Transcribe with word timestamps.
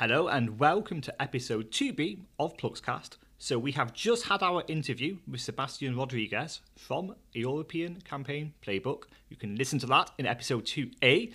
Hello 0.00 0.28
and 0.28 0.60
welcome 0.60 1.00
to 1.00 1.20
episode 1.20 1.72
2B 1.72 2.20
of 2.38 2.56
Pluxcast. 2.56 3.16
So 3.36 3.58
we 3.58 3.72
have 3.72 3.92
just 3.92 4.28
had 4.28 4.44
our 4.44 4.62
interview 4.68 5.16
with 5.26 5.40
Sebastian 5.40 5.96
Rodriguez 5.96 6.60
from 6.76 7.16
European 7.32 8.00
Campaign 8.02 8.54
Playbook. 8.64 9.06
You 9.28 9.36
can 9.36 9.56
listen 9.56 9.80
to 9.80 9.86
that 9.86 10.12
in 10.16 10.24
episode 10.24 10.66
2A. 10.66 11.32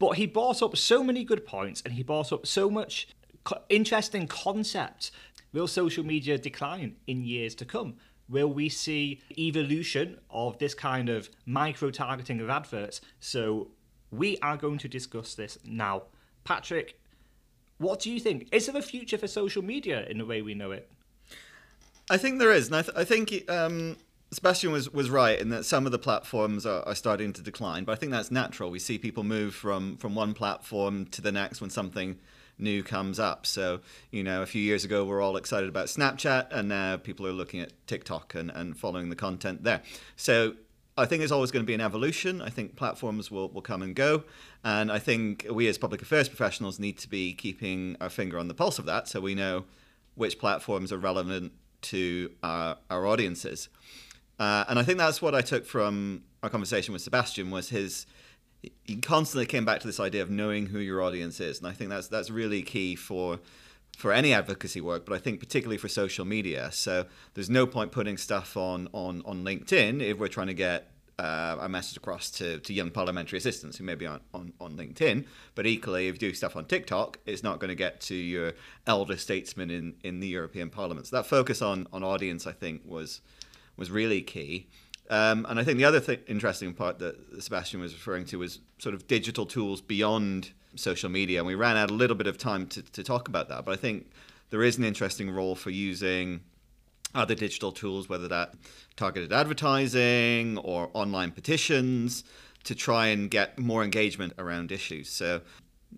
But 0.00 0.16
he 0.16 0.26
brought 0.26 0.60
up 0.60 0.76
so 0.76 1.04
many 1.04 1.22
good 1.22 1.46
points 1.46 1.82
and 1.84 1.94
he 1.94 2.02
brought 2.02 2.32
up 2.32 2.48
so 2.48 2.68
much 2.68 3.06
interesting 3.68 4.26
concepts. 4.26 5.12
Will 5.52 5.68
social 5.68 6.04
media 6.04 6.36
decline 6.36 6.96
in 7.06 7.22
years 7.22 7.54
to 7.54 7.64
come? 7.64 7.94
Will 8.28 8.52
we 8.52 8.68
see 8.68 9.20
evolution 9.38 10.18
of 10.30 10.58
this 10.58 10.74
kind 10.74 11.08
of 11.08 11.30
micro 11.46 11.92
targeting 11.92 12.40
of 12.40 12.50
adverts? 12.50 13.00
So 13.20 13.68
we 14.10 14.36
are 14.38 14.56
going 14.56 14.78
to 14.78 14.88
discuss 14.88 15.36
this 15.36 15.58
now. 15.64 16.06
Patrick, 16.42 16.96
what 17.80 17.98
do 17.98 18.10
you 18.12 18.20
think? 18.20 18.46
Is 18.52 18.66
there 18.66 18.76
a 18.76 18.82
future 18.82 19.16
for 19.16 19.26
social 19.26 19.62
media 19.62 20.04
in 20.06 20.18
the 20.18 20.26
way 20.26 20.42
we 20.42 20.54
know 20.54 20.70
it? 20.70 20.90
I 22.10 22.18
think 22.18 22.38
there 22.38 22.52
is, 22.52 22.66
and 22.66 22.76
I, 22.76 22.82
th- 22.82 22.96
I 22.96 23.04
think 23.04 23.50
um, 23.50 23.96
Sebastian 24.32 24.70
was, 24.70 24.92
was 24.92 25.08
right 25.08 25.38
in 25.40 25.48
that 25.48 25.64
some 25.64 25.86
of 25.86 25.92
the 25.92 25.98
platforms 25.98 26.66
are, 26.66 26.82
are 26.86 26.94
starting 26.94 27.32
to 27.32 27.42
decline, 27.42 27.84
but 27.84 27.92
I 27.92 27.94
think 27.94 28.12
that's 28.12 28.30
natural. 28.30 28.70
We 28.70 28.80
see 28.80 28.98
people 28.98 29.24
move 29.24 29.54
from, 29.54 29.96
from 29.96 30.14
one 30.14 30.34
platform 30.34 31.06
to 31.06 31.22
the 31.22 31.32
next 31.32 31.62
when 31.62 31.70
something 31.70 32.18
new 32.58 32.82
comes 32.82 33.18
up. 33.18 33.46
So, 33.46 33.80
you 34.10 34.22
know, 34.22 34.42
a 34.42 34.46
few 34.46 34.60
years 34.60 34.84
ago, 34.84 35.04
we 35.04 35.12
are 35.12 35.22
all 35.22 35.38
excited 35.38 35.68
about 35.70 35.86
Snapchat, 35.86 36.48
and 36.50 36.68
now 36.68 36.98
people 36.98 37.26
are 37.26 37.32
looking 37.32 37.60
at 37.60 37.72
TikTok 37.86 38.34
and, 38.34 38.50
and 38.50 38.76
following 38.76 39.08
the 39.08 39.16
content 39.16 39.64
there. 39.64 39.80
So, 40.16 40.54
I 41.00 41.06
think 41.06 41.20
there's 41.20 41.32
always 41.32 41.50
going 41.50 41.64
to 41.64 41.66
be 41.66 41.74
an 41.74 41.80
evolution. 41.80 42.40
I 42.42 42.50
think 42.50 42.76
platforms 42.76 43.30
will, 43.30 43.48
will 43.48 43.62
come 43.62 43.82
and 43.82 43.94
go. 43.94 44.24
And 44.62 44.92
I 44.92 44.98
think 44.98 45.46
we 45.50 45.66
as 45.68 45.78
public 45.78 46.02
affairs 46.02 46.28
professionals 46.28 46.78
need 46.78 46.98
to 46.98 47.08
be 47.08 47.32
keeping 47.32 47.96
our 48.00 48.10
finger 48.10 48.38
on 48.38 48.48
the 48.48 48.54
pulse 48.54 48.78
of 48.78 48.86
that 48.86 49.08
so 49.08 49.20
we 49.20 49.34
know 49.34 49.64
which 50.14 50.38
platforms 50.38 50.92
are 50.92 50.98
relevant 50.98 51.52
to 51.82 52.30
our, 52.42 52.76
our 52.90 53.06
audiences. 53.06 53.68
Uh, 54.38 54.64
and 54.68 54.78
I 54.78 54.82
think 54.82 54.98
that's 54.98 55.20
what 55.20 55.34
I 55.34 55.40
took 55.40 55.66
from 55.66 56.22
our 56.42 56.50
conversation 56.50 56.92
with 56.92 57.02
Sebastian 57.02 57.50
was 57.50 57.70
his 57.70 58.06
he 58.84 58.96
constantly 58.96 59.46
came 59.46 59.64
back 59.64 59.80
to 59.80 59.86
this 59.86 59.98
idea 59.98 60.20
of 60.20 60.30
knowing 60.30 60.66
who 60.66 60.78
your 60.78 61.02
audience 61.02 61.40
is. 61.40 61.58
And 61.58 61.66
I 61.66 61.72
think 61.72 61.88
that's 61.90 62.08
that's 62.08 62.30
really 62.30 62.62
key 62.62 62.94
for 62.94 63.40
for 64.00 64.12
any 64.12 64.32
advocacy 64.32 64.80
work, 64.80 65.04
but 65.04 65.14
I 65.14 65.18
think 65.18 65.40
particularly 65.40 65.76
for 65.76 65.88
social 65.88 66.24
media. 66.24 66.72
So 66.72 67.04
there's 67.34 67.50
no 67.50 67.66
point 67.66 67.92
putting 67.92 68.16
stuff 68.16 68.56
on 68.56 68.88
on, 68.94 69.22
on 69.26 69.44
LinkedIn 69.44 70.00
if 70.00 70.18
we're 70.18 70.28
trying 70.28 70.46
to 70.46 70.54
get 70.54 70.90
uh, 71.18 71.58
a 71.60 71.68
message 71.68 71.98
across 71.98 72.30
to, 72.30 72.58
to 72.60 72.72
young 72.72 72.90
parliamentary 72.90 73.36
assistants 73.36 73.76
who 73.76 73.84
maybe 73.84 74.06
aren't 74.06 74.22
on, 74.32 74.54
on 74.58 74.74
LinkedIn. 74.74 75.26
But 75.54 75.66
equally, 75.66 76.08
if 76.08 76.14
you 76.14 76.30
do 76.30 76.34
stuff 76.34 76.56
on 76.56 76.64
TikTok, 76.64 77.18
it's 77.26 77.42
not 77.42 77.60
going 77.60 77.68
to 77.68 77.74
get 77.74 78.00
to 78.02 78.14
your 78.14 78.54
elder 78.86 79.18
statesmen 79.18 79.70
in, 79.70 79.96
in 80.02 80.20
the 80.20 80.28
European 80.28 80.70
Parliament. 80.70 81.08
So 81.08 81.16
that 81.16 81.26
focus 81.26 81.60
on, 81.60 81.86
on 81.92 82.02
audience, 82.02 82.46
I 82.46 82.52
think, 82.52 82.82
was 82.86 83.20
was 83.76 83.90
really 83.90 84.22
key. 84.22 84.68
Um, 85.10 85.44
and 85.48 85.58
I 85.58 85.64
think 85.64 85.76
the 85.76 85.84
other 85.84 86.00
th- 86.00 86.22
interesting 86.26 86.72
part 86.72 87.00
that 87.00 87.42
Sebastian 87.42 87.80
was 87.80 87.92
referring 87.92 88.24
to 88.26 88.38
was 88.38 88.60
sort 88.78 88.94
of 88.94 89.06
digital 89.06 89.44
tools 89.44 89.80
beyond 89.80 90.52
social 90.74 91.10
media. 91.10 91.38
And 91.38 91.46
we 91.46 91.54
ran 91.54 91.76
out 91.76 91.90
a 91.90 91.94
little 91.94 92.16
bit 92.16 92.26
of 92.26 92.38
time 92.38 92.66
to, 92.68 92.82
to 92.82 93.02
talk 93.02 93.28
about 93.28 93.48
that. 93.48 93.64
But 93.64 93.72
I 93.72 93.76
think 93.76 94.10
there 94.50 94.62
is 94.62 94.78
an 94.78 94.84
interesting 94.84 95.30
role 95.30 95.54
for 95.54 95.70
using 95.70 96.40
other 97.14 97.34
digital 97.34 97.72
tools, 97.72 98.08
whether 98.08 98.28
that 98.28 98.54
targeted 98.96 99.32
advertising 99.32 100.58
or 100.58 100.90
online 100.94 101.32
petitions, 101.32 102.24
to 102.64 102.74
try 102.74 103.08
and 103.08 103.30
get 103.30 103.58
more 103.58 103.82
engagement 103.82 104.34
around 104.38 104.70
issues. 104.70 105.08
So, 105.08 105.40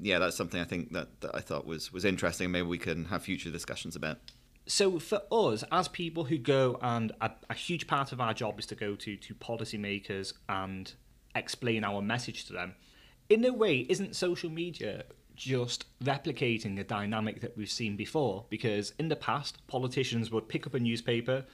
yeah, 0.01 0.19
that's 0.19 0.37
something 0.37 0.61
I 0.61 0.65
think 0.65 0.93
that, 0.93 1.21
that 1.21 1.35
I 1.35 1.41
thought 1.41 1.67
was 1.67 1.93
was 1.93 2.05
interesting. 2.05 2.51
Maybe 2.51 2.67
we 2.67 2.79
can 2.79 3.07
have 3.07 3.23
future 3.23 3.51
discussions 3.51 3.97
about. 3.97 4.19
So 4.67 5.01
for 5.01 5.23
us, 5.33 5.65
as 5.73 5.89
people 5.89 6.25
who 6.25 6.39
go 6.39 6.79
and 6.81 7.13
a, 7.21 7.33
a 7.51 7.55
huge 7.55 7.89
part 7.89 8.13
of 8.13 8.21
our 8.21 8.33
job 8.33 8.59
is 8.61 8.67
to 8.67 8.75
go 8.75 8.95
to 8.95 9.17
to 9.17 9.35
policymakers 9.35 10.35
and 10.49 10.93
explain 11.35 11.85
our 11.85 12.01
message 12.01 12.45
to 12.47 12.53
them 12.53 12.75
in 13.33 13.47
a 13.47 13.53
way, 13.53 13.87
isn't 13.89 14.15
social 14.15 14.51
media 14.51 15.05
just 15.35 15.87
replicating 16.05 16.79
a 16.79 16.85
dynamic 16.85 17.41
that 17.41 17.57
we've 17.57 17.71
seen 17.71 17.97
before? 17.97 18.45
Because 18.51 18.93
in 18.99 19.09
the 19.09 19.17
past, 19.17 19.67
politicians 19.67 20.31
would 20.31 20.49
pick 20.49 20.67
up 20.67 20.75
a 20.75 20.79
newspaper 20.79 21.47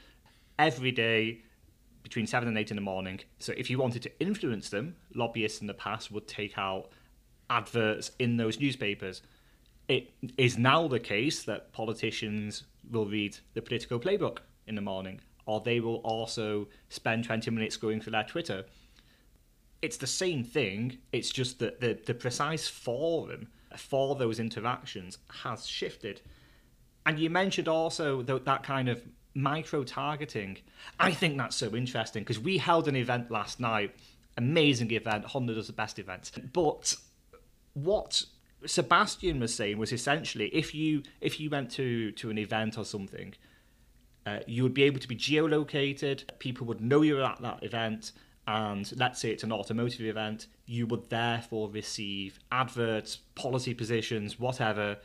every 0.58 0.90
day 0.90 1.42
between 2.02 2.26
7 2.26 2.48
and 2.48 2.58
8 2.58 2.72
in 2.72 2.76
the 2.76 2.82
morning. 2.82 3.20
So 3.38 3.52
if 3.56 3.70
you 3.70 3.78
wanted 3.78 4.02
to 4.02 4.20
influence 4.20 4.70
them, 4.70 4.96
lobbyists 5.14 5.60
in 5.60 5.68
the 5.68 5.74
past 5.74 6.10
would 6.10 6.26
take 6.26 6.58
out 6.58 6.90
adverts 7.48 8.10
in 8.18 8.38
those 8.38 8.58
newspapers. 8.58 9.22
It 9.86 10.10
is 10.36 10.58
now 10.58 10.88
the 10.88 10.98
case 10.98 11.44
that 11.44 11.72
politicians 11.72 12.64
will 12.90 13.06
read 13.06 13.38
the 13.54 13.62
Politico 13.62 14.00
Playbook 14.00 14.38
in 14.66 14.74
the 14.74 14.80
morning, 14.80 15.20
or 15.46 15.60
they 15.60 15.78
will 15.78 15.98
also 15.98 16.66
spend 16.88 17.24
20 17.24 17.52
minutes 17.52 17.76
going 17.76 18.00
through 18.00 18.12
their 18.12 18.24
Twitter 18.24 18.64
it's 19.82 19.96
the 19.96 20.06
same 20.06 20.44
thing. 20.44 20.98
It's 21.12 21.30
just 21.30 21.58
that 21.60 21.80
the, 21.80 21.98
the 22.04 22.14
precise 22.14 22.68
forum 22.68 23.48
for 23.76 24.16
those 24.16 24.40
interactions 24.40 25.18
has 25.42 25.66
shifted. 25.66 26.20
And 27.06 27.18
you 27.18 27.30
mentioned 27.30 27.68
also 27.68 28.22
that, 28.22 28.44
that 28.44 28.62
kind 28.62 28.88
of 28.88 29.02
micro 29.34 29.84
targeting. 29.84 30.58
I 30.98 31.12
think 31.12 31.36
that's 31.36 31.56
so 31.56 31.74
interesting 31.74 32.22
because 32.22 32.40
we 32.40 32.58
held 32.58 32.88
an 32.88 32.96
event 32.96 33.30
last 33.30 33.60
night, 33.60 33.94
amazing 34.36 34.90
event. 34.90 35.24
Honda 35.24 35.54
does 35.54 35.68
the 35.68 35.72
best 35.72 35.98
events. 35.98 36.32
But 36.52 36.96
what 37.74 38.24
Sebastian 38.66 39.38
was 39.38 39.54
saying 39.54 39.78
was 39.78 39.92
essentially 39.92 40.48
if 40.48 40.74
you 40.74 41.02
if 41.20 41.38
you 41.38 41.50
went 41.50 41.70
to 41.72 42.10
to 42.12 42.30
an 42.30 42.38
event 42.38 42.76
or 42.76 42.84
something, 42.84 43.34
uh, 44.26 44.40
you 44.46 44.64
would 44.64 44.74
be 44.74 44.82
able 44.82 44.98
to 44.98 45.08
be 45.08 45.16
geolocated. 45.16 46.24
People 46.40 46.66
would 46.66 46.80
know 46.80 47.02
you 47.02 47.16
were 47.16 47.24
at 47.24 47.40
that 47.40 47.62
event 47.62 48.12
and 48.48 48.90
let's 48.96 49.20
say 49.20 49.30
it's 49.30 49.44
an 49.44 49.52
automotive 49.52 50.06
event, 50.06 50.46
you 50.64 50.86
would 50.86 51.10
therefore 51.10 51.68
receive 51.68 52.38
adverts, 52.50 53.18
policy 53.34 53.74
positions, 53.74 54.40
whatever 54.40 54.96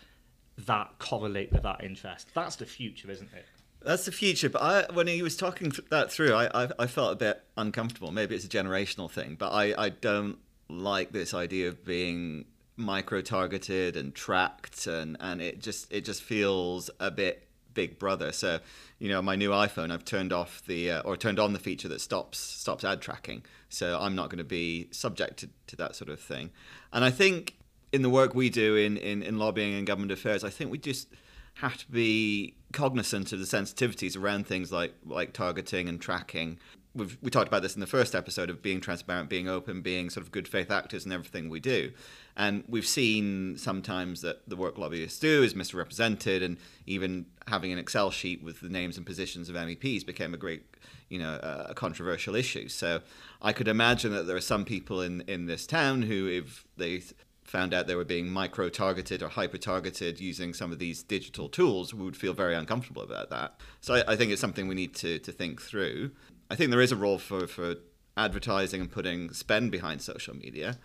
that 0.60 0.98
correlate 0.98 1.52
with 1.52 1.64
that 1.64 1.84
interest. 1.84 2.30
That's 2.34 2.56
the 2.56 2.66
future, 2.66 3.12
isn't 3.12 3.30
it? 3.34 3.46
That's 3.82 4.06
the 4.06 4.14
future. 4.14 4.50
But 4.50 4.62
I, 4.62 4.94
when 4.94 5.08
he 5.08 5.22
was 5.22 5.36
talking 5.36 5.72
th- 5.72 5.90
that 5.90 6.10
through, 6.10 6.34
I, 6.34 6.64
I, 6.64 6.70
I, 6.80 6.88
felt 6.88 7.12
a 7.12 7.16
bit 7.18 7.44
uncomfortable. 7.58 8.14
Maybe 8.14 8.34
it's 8.34 8.46
a 8.46 8.50
generational 8.50 9.12
thing, 9.12 9.36
but 9.38 9.50
I, 9.50 9.74
I 9.78 9.90
don't 9.90 10.38
like 10.70 11.12
this 11.12 11.34
idea 11.34 11.68
of 11.68 11.84
being 11.84 12.46
micro 12.78 13.20
targeted 13.20 13.98
and 13.98 14.16
tracked, 14.16 14.88
and, 14.88 15.18
and 15.20 15.42
it 15.42 15.60
just 15.62 15.92
it 15.92 16.06
just 16.06 16.24
feels 16.24 16.90
a 17.02 17.12
bit 17.12 17.46
Big 17.74 18.00
Brother. 18.00 18.32
So, 18.32 18.60
you 19.00 19.10
know, 19.10 19.22
my 19.22 19.36
new 19.36 19.52
iPhone, 19.52 19.92
I've 19.92 20.06
turned 20.06 20.34
off 20.34 20.64
the 20.66 20.92
uh, 20.92 21.02
or 21.02 21.18
turned 21.18 21.40
on 21.40 21.54
the 21.54 21.60
feature 21.60 21.88
that 21.90 22.02
stops 22.02 22.38
stops 22.38 22.84
ad 22.84 23.02
tracking. 23.02 23.44
So 23.70 23.98
I'm 24.00 24.16
not 24.16 24.30
going 24.30 24.38
to 24.38 24.44
be 24.44 24.88
subjected 24.92 25.50
to 25.68 25.76
that 25.78 25.96
sort 25.96 26.10
of 26.10 26.20
thing. 26.20 26.52
And 26.92 27.04
I 27.04 27.10
think 27.10 27.56
in 27.92 28.02
the 28.02 28.10
work 28.10 28.34
we 28.36 28.50
do 28.50 28.76
in, 28.76 28.98
in, 28.98 29.24
in 29.24 29.38
lobbying 29.38 29.76
and 29.76 29.86
government 29.86 30.12
affairs, 30.12 30.44
I 30.44 30.50
think 30.50 30.72
we 30.72 30.78
just 30.78 31.08
have 31.56 31.78
to 31.78 31.92
be 31.92 32.56
cognizant 32.72 33.32
of 33.32 33.40
the 33.40 33.46
sensitivities 33.46 34.18
around 34.18 34.48
things 34.48 34.72
like 34.72 34.94
like 35.06 35.34
targeting 35.34 35.88
and 35.88 36.02
tracking. 36.02 36.58
We've, 36.96 37.18
we 37.22 37.32
talked 37.32 37.48
about 37.48 37.64
this 37.64 37.74
in 37.76 37.82
the 37.82 37.88
first 37.88 38.14
episode 38.14 38.50
of 38.50 38.62
being 38.62 38.80
transparent, 38.80 39.30
being 39.30 39.48
open, 39.48 39.82
being 39.82 40.10
sort 40.10 40.26
of 40.26 40.32
good 40.32 40.48
faith 40.48 40.70
actors 40.70 41.06
in 41.06 41.12
everything 41.12 41.50
we 41.50 41.60
do. 41.60 41.92
And 42.36 42.64
we've 42.68 42.86
seen 42.86 43.58
sometimes 43.58 44.22
that 44.22 44.48
the 44.50 44.56
work 44.56 44.78
lobbyists 44.78 45.20
do 45.20 45.44
is 45.44 45.56
misrepresented, 45.56 46.42
and 46.42 46.58
even 46.88 47.28
having 47.48 47.72
an 47.72 47.78
Excel 47.78 48.10
sheet 48.10 48.44
with 48.44 48.62
the 48.62 48.70
names 48.70 48.98
and 48.98 49.06
positions 49.06 49.50
of 49.50 49.56
MEPs 49.56 50.06
became 50.06 50.34
a 50.34 50.38
great, 50.38 50.64
you 51.10 51.20
know, 51.20 51.40
a 51.44 51.74
controversial 51.76 52.36
issue. 52.36 52.68
So 52.70 53.02
I 53.42 53.54
could 53.54 53.68
imagine 53.68 54.12
that 54.14 54.26
there 54.26 54.36
are 54.36 54.42
some 54.42 54.66
people 54.66 55.02
in 55.02 55.22
in 55.28 55.46
this 55.46 55.68
town 55.68 56.04
who, 56.04 56.28
if 56.28 56.66
they 56.76 57.04
found 57.44 57.74
out 57.74 57.86
they 57.86 57.96
were 57.96 58.06
being 58.06 58.30
micro 58.30 58.70
targeted 58.70 59.22
or 59.22 59.28
hyper 59.28 59.58
targeted 59.58 60.20
using 60.20 60.54
some 60.54 60.72
of 60.72 60.80
these 60.80 61.04
digital 61.04 61.50
tools, 61.50 61.94
would 61.94 62.18
feel 62.18 62.34
very 62.34 62.56
uncomfortable 62.56 63.04
about 63.04 63.30
that. 63.30 63.60
So 63.82 63.96
I, 63.96 64.14
I 64.14 64.16
think 64.16 64.32
it's 64.32 64.42
something 64.42 64.68
we 64.68 64.76
need 64.76 64.96
to 64.96 65.20
to 65.20 65.32
think 65.32 65.62
through. 65.62 66.12
I 66.50 66.56
think 66.56 66.72
there 66.72 66.82
is 66.82 66.92
a 66.92 66.96
role 66.96 67.20
for 67.20 67.46
for 67.46 67.76
advertising 68.18 68.82
and 68.82 68.92
putting 68.92 69.34
spend 69.34 69.72
behind 69.72 70.02
social 70.02 70.36
media. 70.36 70.78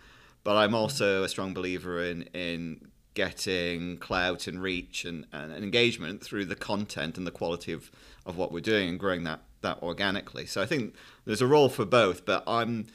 But 0.43 0.57
I'm 0.57 0.73
also 0.73 1.23
a 1.23 1.29
strong 1.29 1.53
believer 1.53 2.03
in 2.03 2.23
in 2.33 2.89
getting 3.13 3.97
clout 3.97 4.47
and 4.47 4.61
reach 4.61 5.03
and, 5.03 5.25
and 5.33 5.51
engagement 5.51 6.23
through 6.23 6.45
the 6.45 6.55
content 6.55 7.17
and 7.17 7.27
the 7.27 7.31
quality 7.31 7.73
of, 7.73 7.91
of 8.25 8.37
what 8.37 8.51
we're 8.51 8.61
doing 8.61 8.87
and 8.87 8.99
growing 8.99 9.23
that 9.23 9.41
that 9.61 9.81
organically. 9.81 10.45
So 10.45 10.61
I 10.61 10.65
think 10.65 10.95
there's 11.25 11.41
a 11.41 11.47
role 11.47 11.69
for 11.69 11.85
both, 11.85 12.25
but 12.25 12.43
I'm 12.47 12.87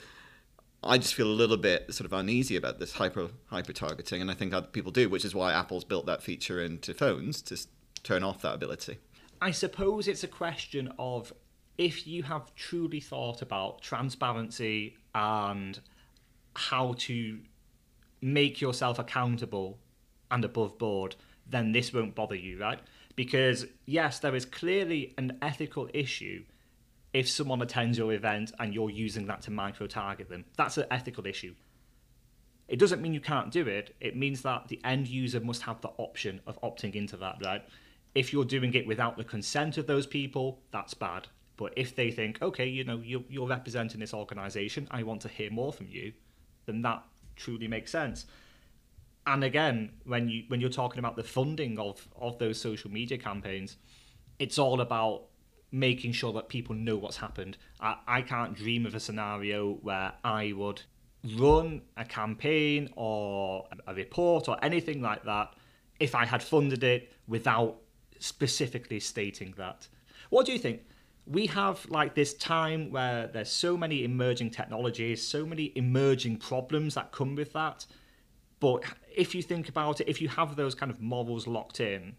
I 0.82 0.98
just 0.98 1.14
feel 1.14 1.26
a 1.26 1.32
little 1.32 1.56
bit 1.56 1.92
sort 1.94 2.04
of 2.06 2.12
uneasy 2.12 2.56
about 2.56 2.78
this 2.78 2.94
hyper 2.94 3.28
hyper 3.46 3.72
targeting, 3.72 4.20
and 4.20 4.30
I 4.30 4.34
think 4.34 4.52
other 4.52 4.66
people 4.66 4.92
do, 4.92 5.08
which 5.08 5.24
is 5.24 5.34
why 5.34 5.52
Apple's 5.52 5.84
built 5.84 6.06
that 6.06 6.22
feature 6.22 6.62
into 6.62 6.94
phones 6.94 7.42
to 7.42 7.58
turn 8.02 8.22
off 8.22 8.42
that 8.42 8.54
ability. 8.54 8.98
I 9.40 9.50
suppose 9.50 10.08
it's 10.08 10.24
a 10.24 10.28
question 10.28 10.92
of 10.98 11.32
if 11.76 12.06
you 12.06 12.22
have 12.22 12.54
truly 12.54 13.00
thought 13.00 13.42
about 13.42 13.82
transparency 13.82 14.96
and 15.14 15.80
how 16.54 16.94
to 16.98 17.40
make 18.20 18.60
yourself 18.60 18.98
accountable 18.98 19.78
and 20.30 20.44
above 20.44 20.78
board, 20.78 21.16
then 21.46 21.72
this 21.72 21.92
won't 21.92 22.14
bother 22.14 22.34
you, 22.34 22.58
right? 22.58 22.80
Because 23.16 23.66
yes, 23.86 24.18
there 24.18 24.34
is 24.34 24.44
clearly 24.44 25.14
an 25.18 25.38
ethical 25.42 25.88
issue 25.92 26.44
if 27.12 27.28
someone 27.28 27.62
attends 27.62 27.96
your 27.96 28.12
event 28.12 28.52
and 28.58 28.74
you're 28.74 28.90
using 28.90 29.26
that 29.26 29.42
to 29.42 29.50
micro 29.50 29.86
target 29.86 30.28
them. 30.28 30.44
That's 30.56 30.78
an 30.78 30.86
ethical 30.90 31.26
issue. 31.26 31.54
It 32.66 32.78
doesn't 32.78 33.02
mean 33.02 33.14
you 33.14 33.20
can't 33.20 33.50
do 33.50 33.66
it. 33.68 33.94
It 34.00 34.16
means 34.16 34.42
that 34.42 34.68
the 34.68 34.80
end 34.84 35.06
user 35.06 35.38
must 35.38 35.62
have 35.62 35.80
the 35.80 35.92
option 35.98 36.40
of 36.46 36.60
opting 36.62 36.94
into 36.94 37.16
that, 37.18 37.36
right? 37.44 37.62
If 38.14 38.32
you're 38.32 38.44
doing 38.44 38.74
it 38.74 38.86
without 38.86 39.16
the 39.16 39.24
consent 39.24 39.76
of 39.76 39.86
those 39.86 40.06
people, 40.06 40.60
that's 40.70 40.94
bad. 40.94 41.28
But 41.56 41.72
if 41.76 41.94
they 41.94 42.10
think, 42.10 42.40
okay, 42.42 42.66
you 42.66 42.84
know, 42.84 43.00
you're, 43.04 43.24
you're 43.28 43.46
representing 43.46 44.00
this 44.00 44.14
organization, 44.14 44.88
I 44.90 45.02
want 45.02 45.20
to 45.22 45.28
hear 45.28 45.50
more 45.50 45.72
from 45.72 45.88
you, 45.88 46.12
then 46.66 46.82
that 46.82 47.02
truly 47.36 47.68
makes 47.68 47.90
sense. 47.90 48.26
And 49.26 49.42
again, 49.42 49.90
when 50.04 50.28
you 50.28 50.44
when 50.48 50.60
you're 50.60 50.70
talking 50.70 50.98
about 50.98 51.16
the 51.16 51.22
funding 51.22 51.78
of 51.78 52.06
of 52.16 52.38
those 52.38 52.60
social 52.60 52.90
media 52.90 53.18
campaigns, 53.18 53.76
it's 54.38 54.58
all 54.58 54.80
about 54.80 55.24
making 55.72 56.12
sure 56.12 56.32
that 56.32 56.48
people 56.48 56.74
know 56.74 56.96
what's 56.96 57.16
happened. 57.16 57.56
I, 57.80 57.96
I 58.06 58.22
can't 58.22 58.54
dream 58.54 58.86
of 58.86 58.94
a 58.94 59.00
scenario 59.00 59.72
where 59.82 60.12
I 60.22 60.52
would 60.52 60.82
run 61.36 61.82
a 61.96 62.04
campaign 62.04 62.90
or 62.96 63.66
a 63.86 63.94
report 63.94 64.48
or 64.48 64.56
anything 64.62 65.02
like 65.02 65.24
that 65.24 65.54
if 65.98 66.14
I 66.14 66.26
had 66.26 66.42
funded 66.42 66.84
it 66.84 67.12
without 67.26 67.78
specifically 68.18 69.00
stating 69.00 69.54
that. 69.56 69.88
What 70.30 70.46
do 70.46 70.52
you 70.52 70.58
think? 70.58 70.82
We 71.26 71.46
have 71.46 71.86
like 71.88 72.14
this 72.14 72.34
time 72.34 72.90
where 72.90 73.28
there's 73.28 73.50
so 73.50 73.76
many 73.76 74.04
emerging 74.04 74.50
technologies, 74.50 75.26
so 75.26 75.46
many 75.46 75.72
emerging 75.74 76.36
problems 76.38 76.94
that 76.94 77.12
come 77.12 77.34
with 77.34 77.52
that. 77.54 77.86
But 78.60 78.84
if 79.14 79.34
you 79.34 79.42
think 79.42 79.68
about 79.68 80.00
it, 80.00 80.08
if 80.08 80.20
you 80.20 80.28
have 80.28 80.56
those 80.56 80.74
kind 80.74 80.90
of 80.90 81.00
morals 81.00 81.46
locked 81.46 81.80
in, 81.80 82.16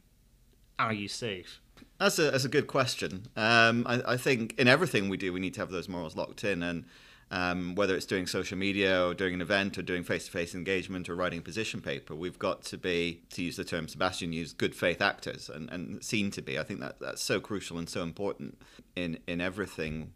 are 0.79 0.93
you 0.93 1.07
safe? 1.07 1.61
That's 1.99 2.19
a 2.19 2.31
that's 2.31 2.45
a 2.45 2.49
good 2.49 2.67
question. 2.67 3.27
Um, 3.35 3.85
I, 3.87 4.01
I 4.13 4.17
think 4.17 4.55
in 4.57 4.67
everything 4.67 5.09
we 5.09 5.17
do, 5.17 5.31
we 5.31 5.39
need 5.39 5.53
to 5.55 5.61
have 5.61 5.71
those 5.71 5.87
morals 5.87 6.15
locked 6.15 6.43
in, 6.43 6.63
and 6.63 6.85
um, 7.31 7.75
whether 7.75 7.95
it's 7.95 8.06
doing 8.06 8.27
social 8.27 8.57
media 8.57 9.06
or 9.06 9.13
doing 9.13 9.33
an 9.33 9.42
event 9.42 9.77
or 9.77 9.81
doing 9.81 10.04
face-to-face 10.04 10.54
engagement 10.54 11.10
or 11.10 11.16
writing 11.16 11.39
a 11.39 11.42
position 11.42 11.81
paper, 11.81 12.13
we've 12.16 12.38
got 12.38 12.62
to 12.63 12.77
be, 12.77 13.24
to 13.31 13.44
use 13.44 13.56
the 13.56 13.63
term 13.63 13.88
Sebastian 13.88 14.31
used, 14.31 14.57
good 14.57 14.75
faith 14.75 15.01
actors 15.01 15.50
and, 15.50 15.69
and 15.72 16.04
seen 16.04 16.30
to 16.31 16.42
be. 16.42 16.60
I 16.60 16.63
think 16.63 16.80
that 16.81 17.00
that's 17.00 17.24
so 17.24 17.39
crucial 17.39 17.77
and 17.77 17.89
so 17.89 18.04
important 18.04 18.57
in 18.95 19.19
in 19.27 19.42
everything 19.42 20.13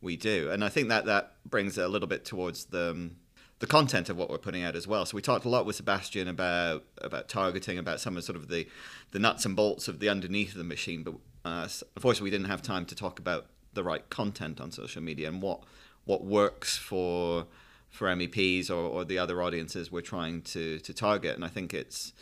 we 0.00 0.16
do, 0.16 0.50
and 0.50 0.62
I 0.62 0.68
think 0.68 0.88
that 0.88 1.06
that 1.06 1.34
brings 1.44 1.76
a 1.76 1.88
little 1.88 2.08
bit 2.08 2.24
towards 2.24 2.66
the 2.66 2.90
um, 2.90 3.16
the 3.58 3.66
content 3.66 4.08
of 4.08 4.16
what 4.16 4.28
we're 4.30 4.38
putting 4.38 4.62
out 4.62 4.76
as 4.76 4.86
well. 4.86 5.06
So 5.06 5.16
we 5.16 5.22
talked 5.22 5.44
a 5.44 5.48
lot 5.48 5.66
with 5.66 5.76
Sebastian 5.76 6.28
about 6.28 6.84
about 6.98 7.28
targeting, 7.28 7.78
about 7.78 8.00
some 8.00 8.16
of 8.16 8.22
sort 8.24 8.36
of 8.36 8.48
the 8.48 8.68
the 9.10 9.18
nuts 9.18 9.44
and 9.44 9.56
bolts 9.56 9.88
of 9.88 9.98
the 9.98 10.08
underneath 10.08 10.52
of 10.52 10.58
the 10.58 10.64
machine, 10.64 11.02
but 11.02 11.14
uh, 11.44 11.68
unfortunately 11.96 12.26
we 12.26 12.30
didn't 12.30 12.50
have 12.50 12.62
time 12.62 12.84
to 12.86 12.94
talk 12.94 13.18
about 13.18 13.46
the 13.72 13.82
right 13.82 14.08
content 14.08 14.60
on 14.60 14.70
social 14.70 15.02
media 15.02 15.28
and 15.28 15.42
what 15.42 15.62
what 16.04 16.24
works 16.24 16.76
for 16.76 17.46
for 17.90 18.08
MEPs 18.08 18.70
or, 18.70 18.74
or 18.74 19.04
the 19.04 19.18
other 19.18 19.40
audiences 19.40 19.90
we're 19.92 20.00
trying 20.00 20.42
to 20.42 20.78
to 20.80 20.92
target. 20.92 21.34
And 21.34 21.44
I 21.44 21.48
think 21.48 21.72
it's 21.74 22.12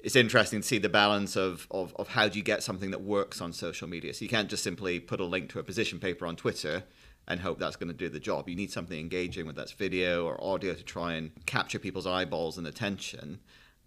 it's 0.00 0.16
interesting 0.16 0.60
to 0.60 0.66
see 0.66 0.78
the 0.78 0.88
balance 0.88 1.36
of, 1.36 1.66
of, 1.70 1.94
of 1.96 2.08
how 2.08 2.28
do 2.28 2.38
you 2.38 2.44
get 2.44 2.62
something 2.62 2.90
that 2.90 3.00
works 3.00 3.40
on 3.40 3.52
social 3.52 3.88
media. 3.88 4.14
So 4.14 4.24
you 4.24 4.28
can't 4.28 4.48
just 4.48 4.62
simply 4.62 5.00
put 5.00 5.20
a 5.20 5.24
link 5.24 5.50
to 5.50 5.58
a 5.58 5.64
position 5.64 5.98
paper 5.98 6.26
on 6.26 6.36
Twitter 6.36 6.84
and 7.26 7.40
hope 7.40 7.58
that's 7.58 7.76
going 7.76 7.88
to 7.88 7.96
do 7.96 8.08
the 8.08 8.20
job. 8.20 8.48
You 8.48 8.54
need 8.54 8.70
something 8.70 8.98
engaging, 8.98 9.46
whether 9.46 9.56
that's 9.56 9.72
video 9.72 10.24
or 10.24 10.42
audio, 10.42 10.74
to 10.74 10.84
try 10.84 11.14
and 11.14 11.32
capture 11.46 11.78
people's 11.78 12.06
eyeballs 12.06 12.56
and 12.56 12.66
attention. 12.66 13.40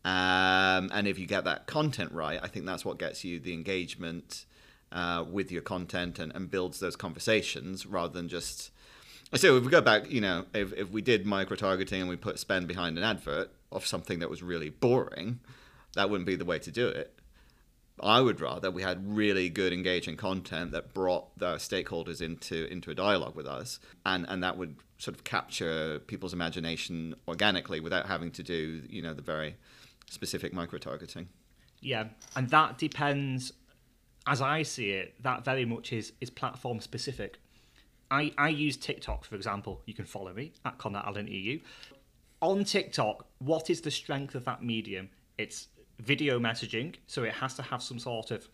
Um, 0.03 0.89
and 0.93 1.07
if 1.07 1.17
you 1.19 1.25
get 1.25 1.45
that 1.45 1.67
content 1.67 2.11
right, 2.11 2.39
I 2.41 2.47
think 2.47 2.65
that's 2.65 2.83
what 2.83 2.99
gets 2.99 3.23
you 3.23 3.39
the 3.39 3.53
engagement 3.53 4.45
uh, 4.91 5.23
with 5.29 5.51
your 5.51 5.61
content 5.61 6.19
and, 6.19 6.33
and 6.35 6.49
builds 6.49 6.79
those 6.79 6.95
conversations 6.95 7.85
rather 7.85 8.11
than 8.11 8.27
just 8.27 8.71
so 9.35 9.57
if 9.57 9.63
we 9.63 9.69
go 9.69 9.81
back, 9.81 10.09
you 10.09 10.21
know, 10.21 10.45
if, 10.53 10.73
if 10.73 10.89
we 10.89 11.01
did 11.01 11.25
micro 11.25 11.55
targeting 11.55 12.01
and 12.01 12.09
we 12.09 12.15
put 12.15 12.39
spend 12.39 12.67
behind 12.67 12.97
an 12.97 13.03
advert 13.03 13.51
of 13.71 13.85
something 13.85 14.19
that 14.19 14.29
was 14.29 14.41
really 14.41 14.69
boring, 14.69 15.39
that 15.95 16.09
wouldn't 16.09 16.25
be 16.25 16.35
the 16.35 16.45
way 16.45 16.59
to 16.59 16.71
do 16.71 16.87
it. 16.87 17.19
I 18.01 18.21
would 18.21 18.39
rather 18.39 18.71
we 18.71 18.81
had 18.81 19.15
really 19.15 19.49
good 19.49 19.73
engaging 19.73 20.15
content 20.15 20.71
that 20.71 20.93
brought 20.93 21.37
the 21.37 21.55
stakeholders 21.55 22.21
into 22.21 22.65
into 22.71 22.91
a 22.91 22.95
dialogue 22.95 23.35
with 23.35 23.45
us 23.45 23.79
and 24.05 24.25
and 24.29 24.41
that 24.41 24.57
would 24.57 24.77
sort 24.97 25.17
of 25.17 25.25
capture 25.25 25.99
people's 26.07 26.31
imagination 26.31 27.13
organically 27.27 27.81
without 27.81 28.05
having 28.05 28.31
to 28.31 28.43
do, 28.43 28.83
you 28.89 29.01
know, 29.01 29.13
the 29.13 29.21
very 29.21 29.57
specific 30.09 30.53
micro 30.53 30.79
targeting. 30.79 31.27
Yeah, 31.81 32.05
and 32.37 32.49
that 32.51 32.77
depends 32.77 33.51
as 34.27 34.41
I 34.41 34.63
see 34.63 34.91
it, 34.91 35.15
that 35.23 35.43
very 35.43 35.65
much 35.65 35.91
is 35.91 36.13
is 36.21 36.29
platform 36.29 36.79
specific. 36.79 37.39
I, 38.11 38.33
I 38.37 38.49
use 38.49 38.77
TikTok, 38.77 39.25
for 39.25 39.35
example. 39.35 39.81
You 39.85 39.93
can 39.93 40.05
follow 40.05 40.33
me 40.33 40.53
at 40.65 40.77
Connor 40.77 41.03
Allen 41.05 41.27
EU. 41.27 41.59
On 42.41 42.63
TikTok, 42.63 43.25
what 43.39 43.69
is 43.69 43.81
the 43.81 43.91
strength 43.91 44.35
of 44.35 44.45
that 44.45 44.63
medium? 44.63 45.09
It's 45.37 45.67
video 45.99 46.39
messaging, 46.39 46.95
so 47.07 47.23
it 47.23 47.33
has 47.33 47.53
to 47.55 47.61
have 47.61 47.83
some 47.83 47.99
sort 47.99 48.31
of 48.31 48.47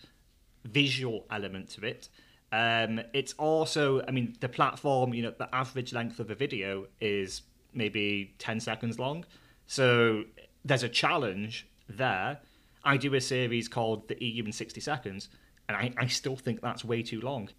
visual 0.65 1.25
element 1.31 1.69
to 1.69 1.85
it. 1.85 2.09
Um, 2.51 3.01
it's 3.13 3.33
also, 3.33 4.01
I 4.07 4.11
mean, 4.11 4.35
the 4.39 4.49
platform, 4.49 5.13
you 5.13 5.23
know, 5.23 5.33
the 5.37 5.53
average 5.53 5.93
length 5.93 6.19
of 6.19 6.29
a 6.31 6.35
video 6.35 6.87
is 6.99 7.41
maybe 7.73 8.33
10 8.39 8.59
seconds 8.59 8.97
long. 8.99 9.25
So 9.67 10.23
there's 10.63 10.83
a 10.83 10.89
challenge 10.89 11.67
there. 11.87 12.39
I 12.83 12.97
do 12.97 13.13
a 13.15 13.21
series 13.21 13.67
called 13.67 14.07
The 14.07 14.23
EU 14.23 14.45
in 14.45 14.51
60 14.51 14.79
Seconds, 14.79 15.29
and 15.67 15.75
I, 15.75 15.93
I 15.97 16.07
still 16.07 16.35
think 16.35 16.61
that's 16.61 16.85
way 16.85 17.01
too 17.03 17.21
long. 17.21 17.49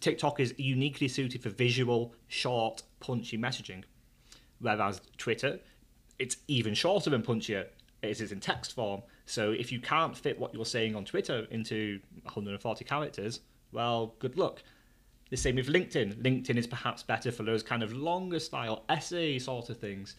TikTok 0.00 0.40
is 0.40 0.54
uniquely 0.58 1.08
suited 1.08 1.42
for 1.42 1.50
visual, 1.50 2.14
short, 2.28 2.82
punchy 3.00 3.38
messaging, 3.38 3.84
whereas 4.60 5.00
Twitter, 5.16 5.60
it's 6.18 6.38
even 6.48 6.74
shorter 6.74 7.14
and 7.14 7.24
punchier. 7.24 7.66
It 8.02 8.20
is 8.20 8.32
in 8.32 8.40
text 8.40 8.74
form. 8.74 9.02
So 9.26 9.50
if 9.52 9.72
you 9.72 9.80
can't 9.80 10.16
fit 10.16 10.38
what 10.38 10.54
you're 10.54 10.64
saying 10.64 10.94
on 10.94 11.04
Twitter 11.04 11.46
into 11.50 12.00
140 12.22 12.84
characters, 12.84 13.40
well, 13.72 14.14
good 14.18 14.36
luck. 14.36 14.62
The 15.30 15.36
same 15.36 15.56
with 15.56 15.66
LinkedIn. 15.66 16.22
LinkedIn 16.22 16.56
is 16.56 16.66
perhaps 16.66 17.02
better 17.02 17.32
for 17.32 17.42
those 17.42 17.62
kind 17.62 17.82
of 17.82 17.92
longer 17.92 18.38
style 18.38 18.84
essay 18.88 19.38
sort 19.38 19.70
of 19.70 19.78
things. 19.78 20.14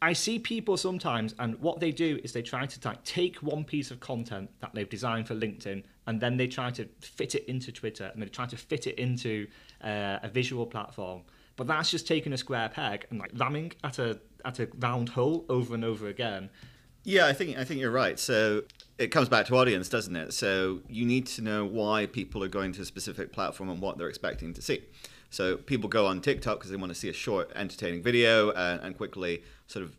I 0.00 0.12
see 0.12 0.38
people 0.38 0.76
sometimes, 0.76 1.34
and 1.38 1.58
what 1.60 1.80
they 1.80 1.90
do 1.90 2.20
is 2.22 2.32
they 2.32 2.42
try 2.42 2.66
to 2.66 2.88
like, 2.88 3.02
take 3.04 3.36
one 3.36 3.64
piece 3.64 3.90
of 3.90 3.98
content 3.98 4.50
that 4.60 4.70
they've 4.72 4.88
designed 4.88 5.26
for 5.26 5.34
LinkedIn, 5.34 5.82
and 6.06 6.20
then 6.20 6.36
they 6.36 6.46
try 6.46 6.70
to 6.70 6.88
fit 7.00 7.34
it 7.34 7.44
into 7.46 7.72
Twitter, 7.72 8.10
and 8.12 8.22
they 8.22 8.26
try 8.26 8.46
to 8.46 8.56
fit 8.56 8.86
it 8.86 8.96
into 8.96 9.48
uh, 9.82 10.18
a 10.22 10.28
visual 10.28 10.66
platform. 10.66 11.22
But 11.56 11.66
that's 11.66 11.90
just 11.90 12.06
taking 12.06 12.32
a 12.32 12.38
square 12.38 12.68
peg 12.68 13.06
and 13.10 13.18
like 13.18 13.32
ramming 13.34 13.72
at 13.82 13.98
a 13.98 14.20
at 14.44 14.60
a 14.60 14.68
round 14.78 15.08
hole 15.08 15.44
over 15.48 15.74
and 15.74 15.84
over 15.84 16.06
again. 16.06 16.50
Yeah, 17.02 17.26
I 17.26 17.32
think 17.32 17.58
I 17.58 17.64
think 17.64 17.80
you're 17.80 17.90
right. 17.90 18.18
So 18.20 18.62
it 18.98 19.08
comes 19.08 19.28
back 19.28 19.46
to 19.46 19.56
audience, 19.56 19.88
doesn't 19.88 20.14
it? 20.14 20.32
So 20.32 20.80
you 20.88 21.04
need 21.04 21.26
to 21.28 21.42
know 21.42 21.64
why 21.64 22.06
people 22.06 22.44
are 22.44 22.48
going 22.48 22.72
to 22.74 22.82
a 22.82 22.84
specific 22.84 23.32
platform 23.32 23.70
and 23.70 23.80
what 23.80 23.98
they're 23.98 24.08
expecting 24.08 24.54
to 24.54 24.62
see. 24.62 24.84
So 25.30 25.56
people 25.56 25.88
go 25.88 26.06
on 26.06 26.20
TikTok 26.20 26.58
because 26.58 26.70
they 26.70 26.76
want 26.76 26.90
to 26.90 26.98
see 26.98 27.08
a 27.08 27.12
short, 27.12 27.50
entertaining 27.54 28.02
video 28.02 28.50
and, 28.52 28.80
and 28.80 28.96
quickly 28.96 29.42
sort 29.68 29.84
of 29.84 29.96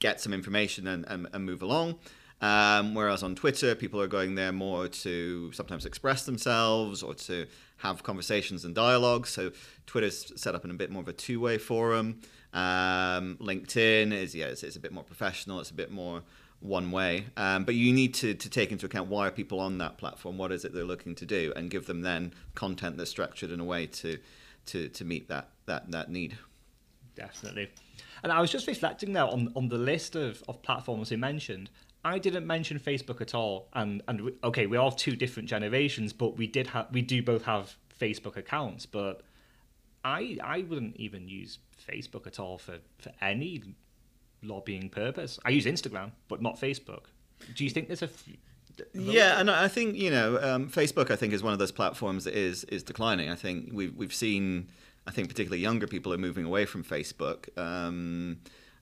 get 0.00 0.20
some 0.20 0.32
information 0.32 0.88
and, 0.88 1.04
and, 1.08 1.28
and 1.32 1.44
move 1.44 1.62
along. 1.62 1.98
Um, 2.40 2.94
whereas 2.96 3.22
on 3.22 3.36
Twitter, 3.36 3.76
people 3.76 4.00
are 4.00 4.08
going 4.08 4.34
there 4.34 4.50
more 4.50 4.88
to 4.88 5.52
sometimes 5.52 5.86
express 5.86 6.24
themselves 6.24 7.04
or 7.04 7.14
to 7.14 7.46
have 7.78 8.02
conversations 8.02 8.64
and 8.64 8.74
dialogues. 8.74 9.30
So 9.30 9.52
Twitter's 9.86 10.32
set 10.34 10.56
up 10.56 10.64
in 10.64 10.72
a 10.72 10.74
bit 10.74 10.90
more 10.90 11.02
of 11.02 11.08
a 11.08 11.12
two-way 11.12 11.58
forum. 11.58 12.20
Um, 12.52 13.38
LinkedIn 13.40 14.12
is 14.12 14.34
yeah, 14.34 14.46
it's, 14.46 14.64
it's, 14.64 14.74
a 14.74 14.80
bit 14.80 14.92
more 14.92 15.04
professional. 15.04 15.60
It's 15.60 15.70
a 15.70 15.74
bit 15.74 15.92
more 15.92 16.22
one 16.58 16.90
way. 16.90 17.26
Um, 17.36 17.64
but 17.64 17.76
you 17.76 17.92
need 17.92 18.12
to, 18.14 18.34
to 18.34 18.50
take 18.50 18.72
into 18.72 18.86
account 18.86 19.08
why 19.08 19.28
are 19.28 19.30
people 19.30 19.60
on 19.60 19.78
that 19.78 19.96
platform? 19.96 20.36
What 20.36 20.50
is 20.50 20.64
it 20.64 20.74
they're 20.74 20.84
looking 20.84 21.14
to 21.16 21.26
do, 21.26 21.52
and 21.54 21.70
give 21.70 21.86
them 21.86 22.02
then 22.02 22.34
content 22.54 22.96
that's 22.96 23.10
structured 23.10 23.50
in 23.50 23.60
a 23.60 23.64
way 23.64 23.86
to 23.86 24.18
to, 24.66 24.88
to 24.88 25.04
meet 25.04 25.28
that, 25.28 25.48
that 25.66 25.90
that 25.90 26.10
need. 26.10 26.36
Definitely. 27.16 27.70
And 28.22 28.30
I 28.30 28.40
was 28.40 28.50
just 28.50 28.66
reflecting 28.66 29.12
now 29.12 29.28
on, 29.30 29.52
on 29.56 29.68
the 29.68 29.78
list 29.78 30.14
of, 30.14 30.42
of 30.48 30.62
platforms 30.62 31.10
you 31.10 31.18
mentioned. 31.18 31.70
I 32.04 32.18
didn't 32.18 32.46
mention 32.46 32.78
Facebook 32.78 33.20
at 33.20 33.34
all, 33.34 33.68
and 33.74 34.02
and 34.08 34.20
we, 34.20 34.32
okay, 34.42 34.66
we're 34.66 34.80
all 34.80 34.90
two 34.92 35.14
different 35.14 35.48
generations, 35.48 36.12
but 36.12 36.36
we 36.36 36.46
did 36.46 36.66
have 36.68 36.88
we 36.92 37.02
do 37.02 37.22
both 37.22 37.44
have 37.44 37.76
Facebook 38.00 38.36
accounts, 38.36 38.86
but 38.86 39.22
I 40.04 40.38
I 40.42 40.62
wouldn't 40.62 40.96
even 40.96 41.28
use 41.28 41.58
Facebook 41.88 42.26
at 42.26 42.40
all 42.40 42.58
for, 42.58 42.78
for 42.98 43.12
any 43.20 43.62
lobbying 44.42 44.88
purpose. 44.88 45.38
I 45.44 45.50
use 45.50 45.64
Instagram, 45.64 46.10
but 46.28 46.42
not 46.42 46.60
Facebook. 46.60 47.04
Do 47.54 47.64
you 47.64 47.70
think 47.70 47.86
there's 47.88 48.02
a 48.02 48.06
f- 48.06 48.28
yeah, 48.94 49.38
and 49.38 49.50
I 49.50 49.68
think 49.68 49.96
you 49.96 50.10
know 50.10 50.38
um, 50.42 50.68
Facebook. 50.68 51.10
I 51.10 51.16
think 51.16 51.32
is 51.32 51.42
one 51.42 51.52
of 51.52 51.58
those 51.58 51.72
platforms 51.72 52.24
that 52.24 52.34
is 52.34 52.64
is 52.64 52.82
declining. 52.82 53.30
I 53.30 53.36
think 53.36 53.70
we've 53.72 53.94
we've 53.94 54.14
seen. 54.14 54.68
I 55.06 55.10
think 55.10 55.28
particularly 55.28 55.62
younger 55.62 55.86
people 55.86 56.12
are 56.12 56.18
moving 56.18 56.44
away 56.44 56.64
from 56.64 56.84
Facebook. 56.84 57.56
Um, 57.58 58.38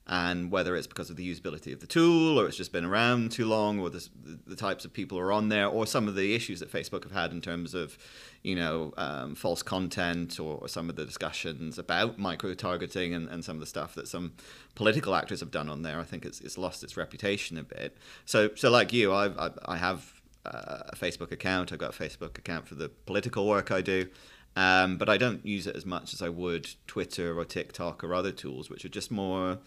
and 0.07 0.51
whether 0.51 0.75
it's 0.75 0.87
because 0.87 1.09
of 1.09 1.15
the 1.15 1.35
usability 1.35 1.71
of 1.73 1.79
the 1.79 1.87
tool 1.87 2.39
or 2.39 2.47
it's 2.47 2.57
just 2.57 2.73
been 2.73 2.83
around 2.83 3.31
too 3.31 3.45
long 3.45 3.79
or 3.79 3.89
the, 3.89 4.07
the 4.47 4.55
types 4.55 4.83
of 4.83 4.91
people 4.91 5.17
who 5.17 5.23
are 5.23 5.31
on 5.31 5.49
there 5.49 5.67
or 5.67 5.85
some 5.85 6.07
of 6.07 6.15
the 6.15 6.33
issues 6.33 6.59
that 6.59 6.71
facebook 6.71 7.03
have 7.03 7.11
had 7.11 7.31
in 7.31 7.39
terms 7.39 7.73
of 7.73 7.97
you 8.41 8.55
know 8.55 8.93
um, 8.97 9.35
false 9.35 9.61
content 9.61 10.39
or, 10.39 10.57
or, 10.57 10.67
some 10.67 10.89
of 10.89 10.95
the 10.95 11.05
discussions 11.05 11.77
about 11.77 12.17
micro 12.17 12.53
targeting 12.53 13.13
and, 13.13 13.29
and 13.29 13.45
some 13.45 13.55
of 13.55 13.59
the 13.59 13.65
stuff 13.65 13.93
that 13.93 14.07
some 14.07 14.33
political 14.75 15.13
actors 15.13 15.39
have 15.39 15.51
done 15.51 15.69
on 15.69 15.83
there 15.83 15.99
i 15.99 16.03
think 16.03 16.25
it's, 16.25 16.41
it's 16.41 16.57
lost 16.57 16.83
its 16.83 16.97
reputation 16.97 17.57
a 17.57 17.63
bit 17.63 17.95
so 18.25 18.49
so 18.55 18.69
like 18.71 18.91
you 18.91 19.13
i, 19.13 19.27
I, 19.27 19.51
I 19.65 19.77
have 19.77 20.13
a 20.43 20.95
facebook 20.95 21.31
account 21.31 21.71
i've 21.71 21.77
got 21.77 21.95
a 21.95 22.03
facebook 22.03 22.39
account 22.39 22.67
for 22.67 22.73
the 22.73 22.89
political 22.89 23.47
work 23.47 23.69
i 23.69 23.79
do 23.79 24.07
um, 24.55 24.97
but 24.97 25.09
I 25.09 25.17
don't 25.17 25.45
use 25.45 25.67
it 25.67 25.75
as 25.75 25.85
much 25.85 26.13
as 26.13 26.21
I 26.21 26.29
would 26.29 26.69
Twitter 26.87 27.37
or 27.37 27.45
TikTok 27.45 28.03
or 28.03 28.13
other 28.13 28.31
tools, 28.31 28.69
which 28.69 28.85
are 28.85 28.89
just 28.89 29.11
more 29.11 29.59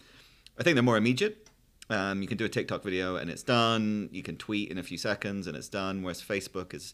I 0.57 0.63
think 0.63 0.75
they're 0.75 0.83
more 0.83 0.97
immediate. 0.97 1.49
Um, 1.89 2.21
you 2.21 2.27
can 2.27 2.37
do 2.37 2.45
a 2.45 2.49
TikTok 2.49 2.83
video 2.83 3.15
and 3.15 3.29
it's 3.29 3.43
done. 3.43 4.09
You 4.11 4.23
can 4.23 4.37
tweet 4.37 4.71
in 4.71 4.77
a 4.77 4.83
few 4.83 4.97
seconds 4.97 5.47
and 5.47 5.55
it's 5.55 5.69
done. 5.69 6.01
Whereas 6.01 6.21
Facebook 6.21 6.73
is 6.73 6.93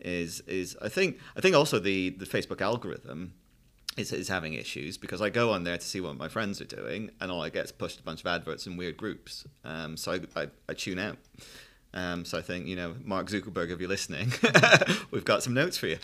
is 0.00 0.40
is 0.40 0.76
I 0.82 0.88
think 0.88 1.18
I 1.36 1.40
think 1.40 1.54
also 1.54 1.78
the 1.78 2.10
the 2.10 2.24
Facebook 2.24 2.60
algorithm 2.60 3.34
is 3.96 4.12
is 4.12 4.28
having 4.28 4.54
issues 4.54 4.96
because 4.96 5.20
I 5.20 5.28
go 5.28 5.50
on 5.50 5.64
there 5.64 5.76
to 5.76 5.84
see 5.84 6.00
what 6.00 6.16
my 6.16 6.28
friends 6.28 6.60
are 6.60 6.66
doing 6.66 7.10
and 7.20 7.30
all 7.30 7.42
I 7.42 7.50
get 7.50 7.66
is 7.66 7.72
pushed 7.72 8.00
a 8.00 8.02
bunch 8.02 8.20
of 8.20 8.26
adverts 8.26 8.66
and 8.66 8.78
weird 8.78 8.96
groups. 8.96 9.46
Um, 9.64 9.96
so 9.96 10.12
I, 10.12 10.40
I, 10.40 10.46
I 10.68 10.74
tune 10.74 10.98
out. 10.98 11.18
Um, 11.94 12.24
so 12.24 12.38
I 12.38 12.42
think 12.42 12.66
you 12.66 12.76
know, 12.76 12.94
Mark 13.04 13.28
Zuckerberg, 13.28 13.70
if 13.70 13.78
you're 13.78 13.88
listening, 13.88 14.32
we've 15.10 15.24
got 15.24 15.42
some 15.42 15.52
notes 15.52 15.76
for 15.76 15.88
you. 15.88 15.98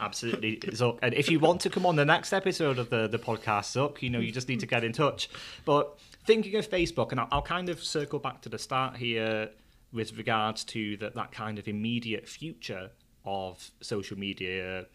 Absolutely, 0.00 0.56
Zuck. 0.56 0.98
And 1.02 1.12
if 1.14 1.30
you 1.30 1.38
want 1.38 1.60
to 1.62 1.70
come 1.70 1.84
on 1.84 1.96
the 1.96 2.04
next 2.04 2.32
episode 2.32 2.78
of 2.78 2.88
the 2.90 3.08
the 3.08 3.18
podcast, 3.18 3.76
Zuck, 3.76 4.00
you 4.00 4.08
know, 4.08 4.20
you 4.20 4.32
just 4.32 4.48
need 4.48 4.60
to 4.60 4.66
get 4.66 4.84
in 4.84 4.92
touch. 4.92 5.28
But 5.64 5.98
thinking 6.24 6.54
of 6.56 6.68
Facebook, 6.68 7.10
and 7.10 7.20
I'll, 7.20 7.28
I'll 7.30 7.42
kind 7.42 7.68
of 7.68 7.84
circle 7.84 8.18
back 8.18 8.40
to 8.42 8.48
the 8.48 8.58
start 8.58 8.96
here 8.96 9.50
with 9.92 10.16
regards 10.16 10.64
to 10.64 10.96
the, 10.96 11.10
that 11.10 11.30
kind 11.30 11.58
of 11.58 11.68
immediate 11.68 12.28
future 12.28 12.90
of 13.24 13.70
social 13.80 14.18
media. 14.18 14.86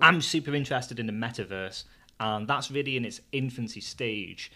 I'm 0.00 0.20
super 0.20 0.54
interested 0.54 1.00
in 1.00 1.06
the 1.06 1.12
metaverse, 1.12 1.84
and 2.20 2.46
that's 2.46 2.70
really 2.70 2.96
in 2.96 3.04
its 3.04 3.20
infancy 3.32 3.80
stage. 3.80 4.52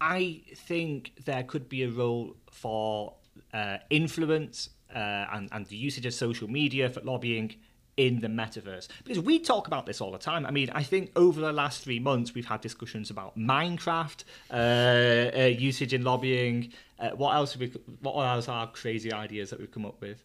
I 0.00 0.42
think 0.54 1.12
there 1.24 1.42
could 1.42 1.68
be 1.68 1.82
a 1.82 1.88
role 1.88 2.36
for 2.50 3.14
uh, 3.52 3.78
influence 3.90 4.70
uh, 4.94 4.98
and, 5.32 5.48
and 5.52 5.66
the 5.66 5.76
usage 5.76 6.06
of 6.06 6.14
social 6.14 6.48
media 6.48 6.88
for 6.88 7.00
lobbying 7.00 7.54
in 7.96 8.20
the 8.20 8.26
metaverse 8.26 8.88
because 9.04 9.22
we 9.22 9.38
talk 9.38 9.66
about 9.66 9.86
this 9.86 10.00
all 10.00 10.10
the 10.10 10.18
time. 10.18 10.44
I 10.46 10.50
mean, 10.50 10.70
I 10.70 10.82
think 10.82 11.12
over 11.16 11.40
the 11.40 11.52
last 11.52 11.82
three 11.82 12.00
months 12.00 12.34
we've 12.34 12.46
had 12.46 12.60
discussions 12.60 13.10
about 13.10 13.38
Minecraft 13.38 14.24
uh, 14.50 15.38
uh, 15.38 15.44
usage 15.46 15.94
in 15.94 16.02
lobbying. 16.02 16.72
Uh, 16.98 17.10
what 17.10 17.34
else? 17.34 17.52
Have 17.52 17.60
we, 17.60 17.72
what 18.00 18.20
else 18.22 18.48
are 18.48 18.66
crazy 18.68 19.12
ideas 19.12 19.50
that 19.50 19.60
we've 19.60 19.70
come 19.70 19.86
up 19.86 20.00
with? 20.00 20.22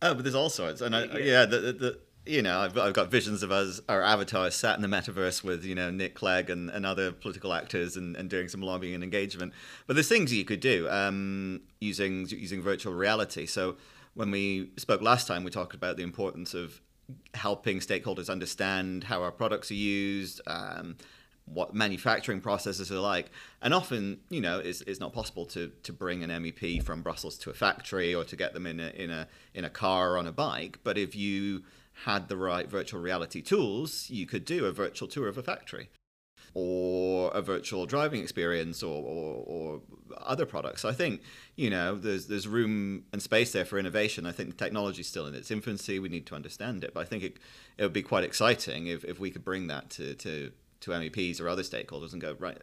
Oh, 0.00 0.14
but 0.14 0.22
there's 0.22 0.34
all 0.34 0.50
sorts, 0.50 0.80
and 0.80 0.94
I, 0.94 1.04
yeah, 1.18 1.44
the, 1.44 1.58
the, 1.58 1.72
the 1.72 1.98
you 2.28 2.42
know, 2.42 2.60
I've, 2.60 2.76
I've 2.76 2.92
got 2.92 3.10
visions 3.10 3.42
of 3.42 3.50
us, 3.50 3.80
our 3.88 4.02
avatars 4.02 4.54
sat 4.54 4.76
in 4.76 4.82
the 4.82 4.88
metaverse 4.88 5.42
with, 5.42 5.64
you 5.64 5.74
know, 5.74 5.90
Nick 5.90 6.14
Clegg 6.14 6.50
and, 6.50 6.68
and 6.68 6.84
other 6.84 7.10
political 7.10 7.54
actors 7.54 7.96
and, 7.96 8.14
and 8.16 8.28
doing 8.28 8.48
some 8.48 8.60
lobbying 8.60 8.94
and 8.94 9.02
engagement. 9.02 9.54
But 9.86 9.94
there's 9.94 10.08
things 10.08 10.32
you 10.32 10.44
could 10.44 10.60
do 10.60 10.88
um, 10.90 11.62
using 11.80 12.28
using 12.28 12.60
virtual 12.60 12.92
reality. 12.92 13.46
So 13.46 13.76
when 14.14 14.30
we 14.30 14.70
spoke 14.76 15.00
last 15.00 15.26
time, 15.26 15.42
we 15.42 15.50
talked 15.50 15.74
about 15.74 15.96
the 15.96 16.02
importance 16.02 16.52
of 16.52 16.80
helping 17.32 17.80
stakeholders 17.80 18.28
understand 18.28 19.04
how 19.04 19.22
our 19.22 19.32
products 19.32 19.70
are 19.70 19.74
used, 19.74 20.42
um, 20.46 20.96
what 21.52 21.74
manufacturing 21.74 22.40
processes 22.40 22.90
are 22.90 23.00
like. 23.00 23.30
And 23.62 23.74
often, 23.74 24.20
you 24.28 24.40
know, 24.40 24.58
it's, 24.58 24.80
it's 24.82 25.00
not 25.00 25.12
possible 25.12 25.46
to, 25.46 25.70
to 25.82 25.92
bring 25.92 26.22
an 26.22 26.30
MEP 26.30 26.82
from 26.82 27.02
Brussels 27.02 27.38
to 27.38 27.50
a 27.50 27.54
factory 27.54 28.14
or 28.14 28.24
to 28.24 28.36
get 28.36 28.54
them 28.54 28.66
in 28.66 28.80
a, 28.80 28.88
in 28.90 29.10
a, 29.10 29.28
in 29.54 29.64
a 29.64 29.70
car 29.70 30.12
or 30.12 30.18
on 30.18 30.26
a 30.26 30.32
bike. 30.32 30.78
But 30.84 30.98
if 30.98 31.14
you 31.14 31.62
had 32.04 32.28
the 32.28 32.36
right 32.36 32.70
virtual 32.70 33.00
reality 33.00 33.42
tools, 33.42 34.08
you 34.10 34.26
could 34.26 34.44
do 34.44 34.66
a 34.66 34.72
virtual 34.72 35.08
tour 35.08 35.28
of 35.28 35.38
a 35.38 35.42
factory 35.42 35.90
or 36.54 37.30
a 37.32 37.42
virtual 37.42 37.86
driving 37.86 38.22
experience 38.22 38.82
or, 38.82 39.02
or, 39.02 39.44
or, 39.46 39.80
other 40.22 40.46
products. 40.46 40.84
I 40.84 40.92
think, 40.92 41.20
you 41.54 41.70
know, 41.70 41.94
there's, 41.94 42.26
there's 42.26 42.48
room 42.48 43.04
and 43.12 43.22
space 43.22 43.52
there 43.52 43.64
for 43.64 43.78
innovation. 43.78 44.26
I 44.26 44.32
think 44.32 44.50
the 44.50 44.64
technology 44.64 45.02
is 45.02 45.06
still 45.06 45.26
in 45.26 45.34
its 45.34 45.50
infancy. 45.50 45.98
We 45.98 46.08
need 46.08 46.26
to 46.26 46.34
understand 46.34 46.82
it. 46.82 46.92
But 46.94 47.00
I 47.00 47.04
think 47.04 47.22
it, 47.22 47.36
it 47.76 47.82
would 47.84 47.92
be 47.92 48.02
quite 48.02 48.24
exciting 48.24 48.86
if, 48.86 49.04
if 49.04 49.20
we 49.20 49.30
could 49.30 49.44
bring 49.44 49.68
that 49.68 49.90
to, 49.90 50.14
to, 50.14 50.50
to 50.80 50.90
MEPs 50.90 51.40
or 51.40 51.48
other 51.48 51.62
stakeholders 51.62 52.12
and 52.12 52.20
go, 52.20 52.36
right, 52.38 52.58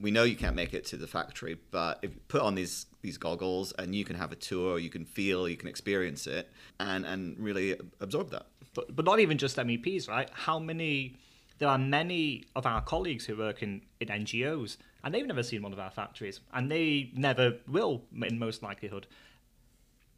we 0.00 0.10
know 0.10 0.22
you 0.22 0.36
can't 0.36 0.56
make 0.56 0.74
it 0.74 0.84
to 0.86 0.96
the 0.96 1.06
factory, 1.06 1.58
but 1.70 1.98
if 2.02 2.14
you 2.14 2.20
put 2.28 2.42
on 2.42 2.54
these 2.54 2.86
these 3.00 3.18
goggles 3.18 3.72
and 3.78 3.94
you 3.94 4.04
can 4.04 4.16
have 4.16 4.32
a 4.32 4.36
tour, 4.36 4.78
you 4.78 4.90
can 4.90 5.04
feel, 5.04 5.48
you 5.48 5.56
can 5.56 5.68
experience 5.68 6.26
it, 6.26 6.50
and 6.78 7.04
and 7.04 7.38
really 7.38 7.76
absorb 8.00 8.30
that. 8.30 8.46
But 8.74 8.94
but 8.94 9.04
not 9.04 9.20
even 9.20 9.38
just 9.38 9.56
MEPs, 9.56 10.08
right? 10.08 10.30
How 10.32 10.58
many? 10.58 11.16
There 11.58 11.68
are 11.68 11.78
many 11.78 12.44
of 12.54 12.66
our 12.66 12.80
colleagues 12.80 13.24
who 13.24 13.36
work 13.36 13.64
in, 13.64 13.82
in 13.98 14.06
NGOs, 14.06 14.76
and 15.02 15.12
they've 15.12 15.26
never 15.26 15.42
seen 15.42 15.60
one 15.60 15.72
of 15.72 15.80
our 15.80 15.90
factories, 15.90 16.38
and 16.52 16.70
they 16.70 17.10
never 17.16 17.56
will, 17.66 18.04
in 18.22 18.38
most 18.38 18.62
likelihood. 18.62 19.08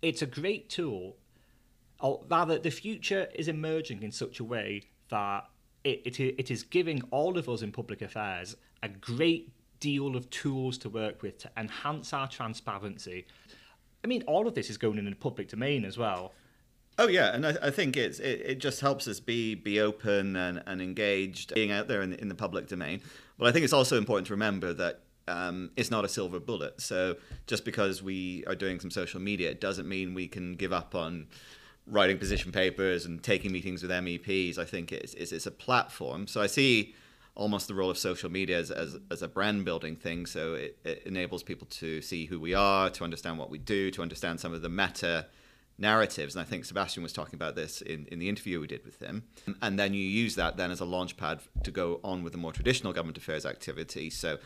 It's 0.02 0.20
a 0.20 0.26
great 0.26 0.68
tool, 0.68 1.16
or 1.98 2.20
rather, 2.28 2.58
the 2.58 2.70
future 2.70 3.28
is 3.34 3.48
emerging 3.48 4.02
in 4.02 4.12
such 4.12 4.38
a 4.38 4.44
way 4.44 4.82
that 5.08 5.48
it, 5.84 6.02
it, 6.04 6.20
it 6.20 6.50
is 6.50 6.62
giving 6.62 7.02
all 7.10 7.38
of 7.38 7.48
us 7.48 7.62
in 7.62 7.72
public 7.72 8.02
affairs 8.02 8.56
a 8.82 8.88
great 8.88 9.52
deal 9.80 10.14
of 10.14 10.28
tools 10.30 10.78
to 10.78 10.88
work 10.88 11.22
with 11.22 11.38
to 11.38 11.50
enhance 11.56 12.12
our 12.12 12.28
transparency. 12.28 13.26
I 14.04 14.06
mean, 14.06 14.22
all 14.26 14.46
of 14.46 14.54
this 14.54 14.70
is 14.70 14.76
going 14.76 14.98
in 14.98 15.04
the 15.04 15.16
public 15.16 15.48
domain 15.48 15.84
as 15.84 15.98
well. 15.98 16.32
Oh 16.98 17.08
yeah, 17.08 17.34
and 17.34 17.46
I, 17.46 17.56
I 17.62 17.70
think 17.70 17.96
it's 17.96 18.18
it, 18.18 18.42
it, 18.44 18.58
just 18.58 18.80
helps 18.80 19.08
us 19.08 19.20
be 19.20 19.54
be 19.54 19.80
open 19.80 20.36
and, 20.36 20.62
and 20.66 20.82
engaged, 20.82 21.54
being 21.54 21.70
out 21.70 21.88
there 21.88 22.02
in, 22.02 22.12
in 22.14 22.28
the 22.28 22.34
public 22.34 22.66
domain. 22.66 23.00
But 23.38 23.48
I 23.48 23.52
think 23.52 23.64
it's 23.64 23.72
also 23.72 23.96
important 23.96 24.26
to 24.26 24.34
remember 24.34 24.74
that 24.74 25.00
um, 25.26 25.70
it's 25.76 25.90
not 25.90 26.04
a 26.04 26.08
silver 26.08 26.40
bullet. 26.40 26.80
So 26.80 27.16
just 27.46 27.64
because 27.64 28.02
we 28.02 28.44
are 28.46 28.54
doing 28.54 28.80
some 28.80 28.90
social 28.90 29.20
media, 29.20 29.50
it 29.50 29.60
doesn't 29.60 29.88
mean 29.88 30.12
we 30.12 30.28
can 30.28 30.54
give 30.56 30.72
up 30.72 30.94
on 30.94 31.28
writing 31.86 32.18
position 32.18 32.52
papers 32.52 33.04
and 33.04 33.22
taking 33.22 33.52
meetings 33.52 33.82
with 33.82 33.90
MEPs. 33.90 34.58
I 34.58 34.64
think 34.64 34.92
it's 34.92 35.14
it's, 35.14 35.32
it's 35.32 35.46
a 35.46 35.50
platform. 35.50 36.26
So 36.26 36.40
I 36.40 36.46
see 36.46 36.94
almost 37.34 37.68
the 37.68 37.74
role 37.74 37.90
of 37.90 37.96
social 37.96 38.30
media 38.30 38.58
as, 38.58 38.70
as, 38.70 38.98
as 39.10 39.22
a 39.22 39.28
brand 39.28 39.64
building 39.64 39.96
thing. 39.96 40.26
So 40.26 40.54
it, 40.54 40.78
it, 40.84 41.02
enables 41.06 41.42
people 41.42 41.66
to 41.70 42.02
see 42.02 42.26
who 42.26 42.38
we 42.40 42.54
are, 42.54 42.90
to 42.90 43.04
understand 43.04 43.38
what 43.38 43.50
we 43.50 43.58
do, 43.58 43.90
to 43.92 44.02
understand 44.02 44.40
some 44.40 44.52
of 44.52 44.62
the 44.62 44.68
meta 44.68 45.26
narratives. 45.78 46.34
And 46.34 46.42
I 46.42 46.44
think 46.44 46.64
Sebastian 46.64 47.02
was 47.02 47.12
talking 47.12 47.36
about 47.36 47.54
this 47.54 47.80
in, 47.80 48.06
in 48.12 48.18
the 48.18 48.28
interview 48.28 48.60
we 48.60 48.66
did 48.66 48.84
with 48.84 49.00
him. 49.00 49.24
And 49.62 49.78
then 49.78 49.94
you 49.94 50.02
use 50.02 50.34
that 50.34 50.56
then 50.56 50.70
as 50.70 50.80
a 50.80 50.84
launch 50.84 51.16
pad 51.16 51.40
to 51.62 51.70
go 51.70 52.00
on 52.04 52.22
with 52.22 52.32
the 52.32 52.38
more 52.38 52.52
traditional 52.52 52.92
government 52.92 53.16
affairs 53.16 53.46
activity. 53.46 54.10
So 54.10 54.38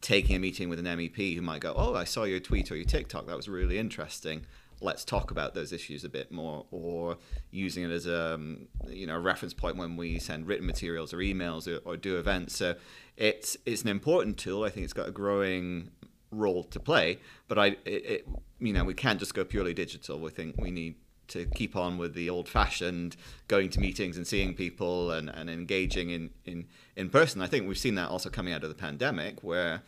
taking 0.00 0.34
a 0.36 0.38
meeting 0.38 0.68
with 0.68 0.78
an 0.80 0.86
MEP 0.86 1.36
who 1.36 1.42
might 1.42 1.60
go, 1.60 1.72
Oh, 1.76 1.94
I 1.94 2.04
saw 2.04 2.24
your 2.24 2.40
tweet 2.40 2.72
or 2.72 2.76
your 2.76 2.84
TikTok. 2.84 3.26
That 3.26 3.36
was 3.36 3.48
really 3.48 3.78
interesting 3.78 4.44
let's 4.80 5.04
talk 5.04 5.30
about 5.30 5.54
those 5.54 5.72
issues 5.72 6.04
a 6.04 6.08
bit 6.08 6.30
more, 6.30 6.66
or 6.70 7.18
using 7.50 7.84
it 7.84 7.90
as 7.90 8.06
a 8.06 8.34
um, 8.34 8.68
you 8.88 9.06
know 9.06 9.16
a 9.16 9.20
reference 9.20 9.54
point 9.54 9.76
when 9.76 9.96
we 9.96 10.18
send 10.18 10.46
written 10.46 10.66
materials 10.66 11.12
or 11.12 11.18
emails 11.18 11.66
or, 11.66 11.78
or 11.88 11.96
do 11.96 12.18
events. 12.18 12.56
So 12.56 12.74
it's 13.16 13.56
it's 13.66 13.82
an 13.82 13.88
important 13.88 14.38
tool. 14.38 14.64
I 14.64 14.70
think 14.70 14.84
it's 14.84 14.92
got 14.92 15.08
a 15.08 15.12
growing 15.12 15.90
role 16.30 16.64
to 16.64 16.80
play, 16.80 17.18
but 17.48 17.58
I 17.58 17.66
it, 17.84 18.04
it, 18.06 18.28
you 18.60 18.72
know 18.72 18.84
we 18.84 18.94
can't 18.94 19.18
just 19.18 19.34
go 19.34 19.44
purely 19.44 19.74
digital. 19.74 20.18
We 20.18 20.30
think 20.30 20.56
we 20.58 20.70
need 20.70 20.96
to 21.28 21.46
keep 21.46 21.76
on 21.76 21.98
with 21.98 22.14
the 22.14 22.28
old 22.30 22.48
fashioned 22.48 23.16
going 23.48 23.70
to 23.70 23.80
meetings 23.80 24.16
and 24.16 24.26
seeing 24.26 24.54
people 24.54 25.10
and, 25.10 25.28
and 25.28 25.48
engaging 25.48 26.10
in, 26.10 26.30
in, 26.44 26.66
in 26.96 27.08
person. 27.08 27.40
I 27.40 27.46
think 27.46 27.66
we've 27.66 27.78
seen 27.78 27.94
that 27.94 28.10
also 28.10 28.28
coming 28.28 28.52
out 28.52 28.62
of 28.62 28.68
the 28.68 28.74
pandemic 28.74 29.42
where 29.42 29.82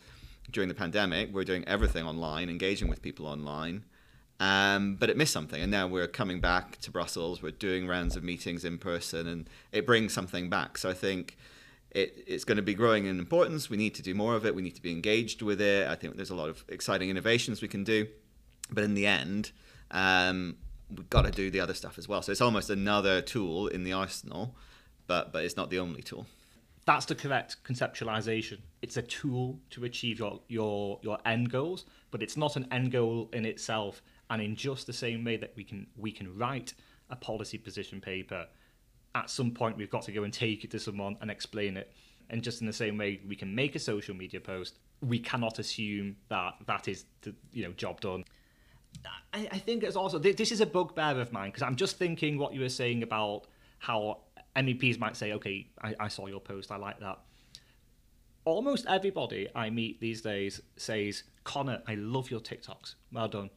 during 0.51 0.69
the 0.69 0.75
pandemic 0.75 1.33
we're 1.33 1.43
doing 1.43 1.63
everything 1.67 2.05
online, 2.05 2.49
engaging 2.49 2.87
with 2.87 3.01
people 3.01 3.27
online. 3.27 3.83
Um, 4.39 4.95
but 4.95 5.09
it 5.09 5.17
missed 5.17 5.33
something, 5.33 5.59
and 5.59 5.71
now 5.71 5.87
we're 5.87 6.07
coming 6.07 6.39
back 6.39 6.77
to 6.81 6.91
Brussels. 6.91 7.41
We're 7.41 7.51
doing 7.51 7.87
rounds 7.87 8.15
of 8.15 8.23
meetings 8.23 8.63
in 8.63 8.77
person, 8.77 9.27
and 9.27 9.49
it 9.71 9.85
brings 9.87 10.13
something 10.13 10.47
back. 10.49 10.77
So 10.77 10.89
I 10.89 10.93
think 10.93 11.37
it, 11.91 12.23
it's 12.27 12.43
going 12.43 12.57
to 12.57 12.61
be 12.61 12.75
growing 12.75 13.05
in 13.05 13.17
importance. 13.17 13.69
We 13.69 13.77
need 13.77 13.95
to 13.95 14.03
do 14.03 14.13
more 14.13 14.35
of 14.35 14.45
it. 14.45 14.53
We 14.53 14.61
need 14.61 14.75
to 14.75 14.81
be 14.81 14.91
engaged 14.91 15.41
with 15.41 15.59
it. 15.59 15.87
I 15.87 15.95
think 15.95 16.15
there's 16.17 16.29
a 16.29 16.35
lot 16.35 16.49
of 16.49 16.63
exciting 16.67 17.09
innovations 17.09 17.63
we 17.63 17.67
can 17.67 17.83
do, 17.83 18.07
but 18.69 18.83
in 18.83 18.93
the 18.93 19.07
end, 19.07 19.51
um, 19.89 20.57
we've 20.95 21.09
got 21.09 21.23
to 21.23 21.31
do 21.31 21.49
the 21.49 21.59
other 21.59 21.73
stuff 21.73 21.97
as 21.97 22.07
well. 22.07 22.21
So 22.21 22.31
it's 22.31 22.41
almost 22.41 22.69
another 22.69 23.21
tool 23.21 23.67
in 23.67 23.83
the 23.83 23.93
arsenal, 23.93 24.55
but 25.07 25.33
but 25.33 25.45
it's 25.45 25.57
not 25.57 25.71
the 25.71 25.79
only 25.79 26.03
tool. 26.03 26.27
That's 26.85 27.05
the 27.05 27.15
correct 27.15 27.57
conceptualization. 27.65 28.59
It's 28.81 28.97
a 28.97 29.01
tool 29.01 29.59
to 29.71 29.83
achieve 29.83 30.19
your 30.19 30.41
your 30.47 30.99
your 31.01 31.17
end 31.25 31.49
goals, 31.49 31.85
but 32.11 32.21
it's 32.21 32.37
not 32.37 32.55
an 32.55 32.67
end 32.71 32.91
goal 32.91 33.29
in 33.33 33.43
itself 33.45 34.01
and 34.29 34.41
in 34.41 34.55
just 34.55 34.87
the 34.87 34.93
same 34.93 35.23
way 35.23 35.37
that 35.37 35.53
we 35.55 35.63
can 35.63 35.87
we 35.95 36.11
can 36.11 36.35
write 36.37 36.73
a 37.09 37.15
policy 37.15 37.57
position 37.57 38.01
paper, 38.01 38.45
at 39.15 39.29
some 39.29 39.51
point 39.51 39.77
we've 39.77 39.89
got 39.89 40.03
to 40.03 40.11
go 40.11 40.23
and 40.23 40.33
take 40.33 40.63
it 40.63 40.71
to 40.71 40.79
someone 40.79 41.17
and 41.21 41.31
explain 41.31 41.77
it. 41.77 41.93
And 42.29 42.43
just 42.43 42.59
in 42.61 42.67
the 42.67 42.73
same 42.73 42.97
way 42.97 43.21
we 43.27 43.35
can 43.35 43.53
make 43.55 43.75
a 43.75 43.79
social 43.79 44.13
media 44.15 44.41
post, 44.41 44.79
we 45.01 45.19
cannot 45.19 45.59
assume 45.59 46.17
that 46.29 46.55
that 46.65 46.87
is 46.87 47.05
the 47.21 47.33
you 47.51 47.63
know 47.63 47.71
job 47.73 48.01
done. 48.01 48.23
I, 49.33 49.47
I 49.51 49.57
think 49.59 49.83
it's 49.83 49.95
also 49.95 50.19
this 50.19 50.51
is 50.51 50.61
a 50.61 50.65
bugbear 50.65 51.19
of 51.19 51.31
mine 51.31 51.49
because 51.49 51.63
I'm 51.63 51.75
just 51.75 51.97
thinking 51.97 52.37
what 52.37 52.53
you 52.53 52.61
were 52.61 52.69
saying 52.69 53.03
about 53.03 53.43
how 53.79 54.21
MEPs 54.55 54.99
might 54.99 55.15
say, 55.15 55.33
"Okay, 55.33 55.67
I, 55.81 55.95
I 55.99 56.07
saw 56.07 56.27
your 56.27 56.39
post, 56.39 56.71
I 56.71 56.77
like 56.77 56.99
that." 56.99 57.19
Almost 58.43 58.85
everybody 58.87 59.47
I 59.53 59.69
meet 59.69 59.99
these 59.99 60.21
days 60.21 60.61
says, 60.75 61.23
"Connor, 61.43 61.81
I 61.87 61.95
love 61.95 62.29
your 62.31 62.39
TikToks. 62.39 62.95
Well 63.11 63.27
done." 63.27 63.49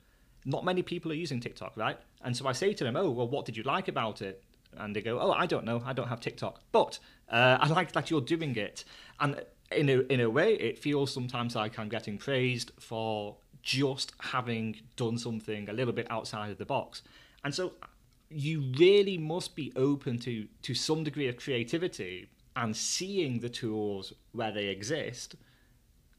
Not 0.45 0.65
many 0.65 0.83
people 0.83 1.11
are 1.13 1.15
using 1.15 1.41
TikTok, 1.41 1.77
right? 1.77 1.99
And 2.23 2.37
so 2.37 2.47
I 2.47 2.53
say 2.53 2.73
to 2.73 2.85
them, 2.85 2.97
"Oh, 2.97 3.11
well, 3.11 3.29
what 3.29 3.45
did 3.45 3.57
you 3.57 3.63
like 3.63 3.89
about 3.89 4.23
it?" 4.23 4.43
And 4.77 4.95
they 4.95 5.03
go, 5.03 5.21
"Oh, 5.21 5.33
I 5.33 5.47
don't 5.47 5.65
know. 5.65 5.83
I 5.85 5.93
don't 5.93 6.09
have 6.09 6.21
TikTok, 6.21 6.61
but 6.73 6.99
uh, 7.29 7.59
I 7.61 7.69
like 7.69 7.93
that 7.93 8.11
you're 8.11 8.21
doing 8.21 8.57
it." 8.57 8.85
And 9.19 9.43
in 9.73 9.89
a 9.89 10.01
in 10.13 10.21
a 10.21 10.31
way, 10.31 10.55
it 10.55 10.79
feels 10.79 11.13
sometimes 11.13 11.55
like 11.55 11.79
I'm 11.79 11.89
getting 11.89 12.19
praised 12.19 12.73
for 12.79 13.37
just 13.63 14.13
having 14.21 14.77
done 14.97 15.19
something 15.19 15.69
a 15.69 15.73
little 15.73 15.93
bit 15.93 16.07
outside 16.11 16.51
of 16.51 16.59
the 16.59 16.65
box. 16.65 17.03
And 17.45 17.55
so 17.55 17.75
you 18.31 18.73
really 18.79 19.19
must 19.19 19.57
be 19.57 19.73
open 19.77 20.19
to 20.21 20.47
to 20.63 20.75
some 20.75 21.05
degree 21.05 21.29
of 21.29 21.37
creativity 21.37 22.29
and 22.57 22.77
seeing 22.77 23.41
the 23.41 23.49
tools 23.49 24.13
where 24.33 24.53
they 24.53 24.67
exist 24.67 25.37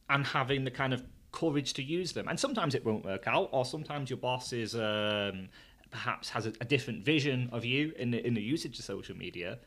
and 0.09 0.25
having 0.25 0.63
the 0.63 0.71
kind 0.71 0.93
of 0.93 1.03
courage 1.31 1.73
to 1.73 1.83
use 1.83 2.13
them. 2.13 2.27
And 2.27 2.39
sometimes 2.39 2.75
it 2.75 2.85
won't 2.85 3.05
work 3.05 3.27
out, 3.27 3.49
or 3.51 3.65
sometimes 3.65 4.09
your 4.09 4.17
boss 4.17 4.53
is 4.53 4.75
um, 4.75 5.49
perhaps 5.89 6.29
has 6.29 6.45
a, 6.45 6.53
a 6.61 6.65
different 6.65 7.03
vision 7.03 7.49
of 7.51 7.65
you 7.65 7.93
in 7.97 8.11
the 8.11 8.25
in 8.25 8.33
the 8.33 8.41
usage 8.41 8.77
of 8.79 8.85
social 8.85 9.15
media. 9.15 9.59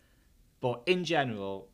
But 0.61 0.83
in 0.87 1.04
general, 1.04 1.68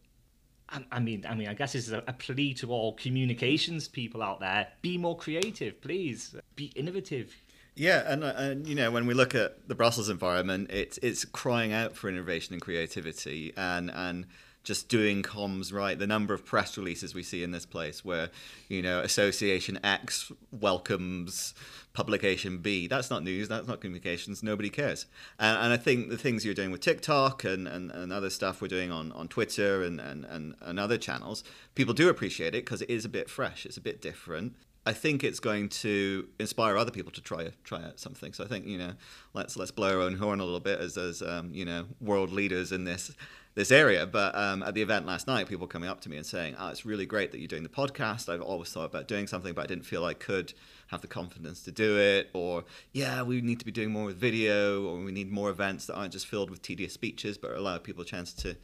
I 0.90 1.00
mean, 1.00 1.24
I 1.28 1.34
mean, 1.34 1.48
I 1.48 1.54
guess 1.54 1.72
this 1.72 1.86
is 1.88 1.92
a, 1.92 2.02
a, 2.06 2.12
plea 2.12 2.54
to 2.54 2.70
all 2.70 2.94
communications 2.94 3.88
people 3.88 4.22
out 4.22 4.40
there: 4.40 4.68
be 4.82 4.98
more 4.98 5.16
creative, 5.16 5.80
please. 5.80 6.34
Be 6.54 6.66
innovative. 6.76 7.34
Yeah, 7.74 8.02
and 8.06 8.22
and 8.22 8.66
you 8.66 8.74
know, 8.74 8.90
when 8.90 9.06
we 9.06 9.14
look 9.14 9.34
at 9.34 9.68
the 9.68 9.74
Brussels 9.74 10.08
environment, 10.08 10.70
it's 10.70 10.98
it's 10.98 11.24
crying 11.24 11.72
out 11.72 11.96
for 11.96 12.08
innovation 12.08 12.52
and 12.52 12.62
creativity, 12.62 13.52
and 13.56 13.90
and 13.90 14.26
just 14.62 14.88
doing 14.88 15.22
comms 15.22 15.72
right. 15.72 15.98
The 15.98 16.06
number 16.06 16.34
of 16.34 16.44
press 16.44 16.76
releases 16.76 17.14
we 17.14 17.22
see 17.22 17.42
in 17.42 17.50
this 17.50 17.66
place 17.66 18.04
where, 18.04 18.30
you 18.68 18.82
know, 18.82 19.00
Association 19.00 19.78
X 19.82 20.30
welcomes 20.50 21.54
publication 21.92 22.58
B. 22.58 22.86
That's 22.86 23.10
not 23.10 23.24
news. 23.24 23.48
That's 23.48 23.66
not 23.66 23.80
communications. 23.80 24.42
Nobody 24.42 24.70
cares. 24.70 25.06
And, 25.38 25.58
and 25.58 25.72
I 25.72 25.76
think 25.76 26.10
the 26.10 26.18
things 26.18 26.44
you're 26.44 26.54
doing 26.54 26.70
with 26.70 26.82
TikTok 26.82 27.44
and, 27.44 27.66
and, 27.66 27.90
and 27.90 28.12
other 28.12 28.30
stuff 28.30 28.60
we're 28.60 28.68
doing 28.68 28.92
on, 28.92 29.12
on 29.12 29.28
Twitter 29.28 29.82
and, 29.82 30.00
and, 30.00 30.24
and, 30.24 30.54
and 30.60 30.78
other 30.78 30.98
channels, 30.98 31.42
people 31.74 31.94
do 31.94 32.08
appreciate 32.08 32.54
it 32.54 32.64
because 32.64 32.82
it 32.82 32.90
is 32.90 33.04
a 33.04 33.08
bit 33.08 33.28
fresh. 33.30 33.64
It's 33.66 33.76
a 33.76 33.82
bit 33.82 34.00
different. 34.02 34.54
I 34.86 34.92
think 34.94 35.22
it's 35.24 35.40
going 35.40 35.68
to 35.68 36.28
inspire 36.38 36.76
other 36.76 36.90
people 36.90 37.12
to 37.12 37.20
try 37.20 37.50
try 37.64 37.82
out 37.82 38.00
something. 38.00 38.32
So 38.32 38.44
I 38.44 38.46
think 38.46 38.66
you 38.66 38.78
know, 38.78 38.92
let's 39.34 39.56
let's 39.56 39.70
blow 39.70 39.96
our 39.96 40.00
own 40.00 40.16
horn 40.16 40.40
a 40.40 40.44
little 40.44 40.60
bit 40.60 40.80
as 40.80 40.96
as 40.96 41.22
um, 41.22 41.50
you 41.52 41.64
know 41.64 41.86
world 42.00 42.32
leaders 42.32 42.72
in 42.72 42.84
this 42.84 43.12
this 43.54 43.70
area. 43.70 44.06
But 44.06 44.34
um, 44.34 44.62
at 44.62 44.74
the 44.74 44.80
event 44.80 45.04
last 45.04 45.26
night, 45.26 45.48
people 45.48 45.66
coming 45.66 45.88
up 45.90 46.00
to 46.02 46.08
me 46.08 46.16
and 46.16 46.24
saying, 46.24 46.56
"Oh, 46.58 46.68
it's 46.68 46.86
really 46.86 47.04
great 47.04 47.30
that 47.32 47.38
you're 47.38 47.48
doing 47.48 47.62
the 47.62 47.68
podcast. 47.68 48.32
I've 48.32 48.40
always 48.40 48.70
thought 48.72 48.86
about 48.86 49.06
doing 49.06 49.26
something, 49.26 49.52
but 49.52 49.64
I 49.64 49.66
didn't 49.66 49.84
feel 49.84 50.04
I 50.04 50.14
could 50.14 50.54
have 50.86 51.02
the 51.02 51.08
confidence 51.08 51.62
to 51.64 51.72
do 51.72 51.98
it." 51.98 52.30
Or, 52.32 52.64
"Yeah, 52.92 53.22
we 53.22 53.42
need 53.42 53.58
to 53.58 53.66
be 53.66 53.72
doing 53.72 53.90
more 53.90 54.06
with 54.06 54.16
video, 54.16 54.86
or 54.86 54.98
we 54.98 55.12
need 55.12 55.30
more 55.30 55.50
events 55.50 55.86
that 55.86 55.94
aren't 55.94 56.14
just 56.14 56.26
filled 56.26 56.48
with 56.48 56.62
tedious 56.62 56.94
speeches, 56.94 57.36
but 57.36 57.52
allow 57.52 57.76
people 57.78 58.02
a 58.02 58.06
chance 58.06 58.32
to." 58.34 58.56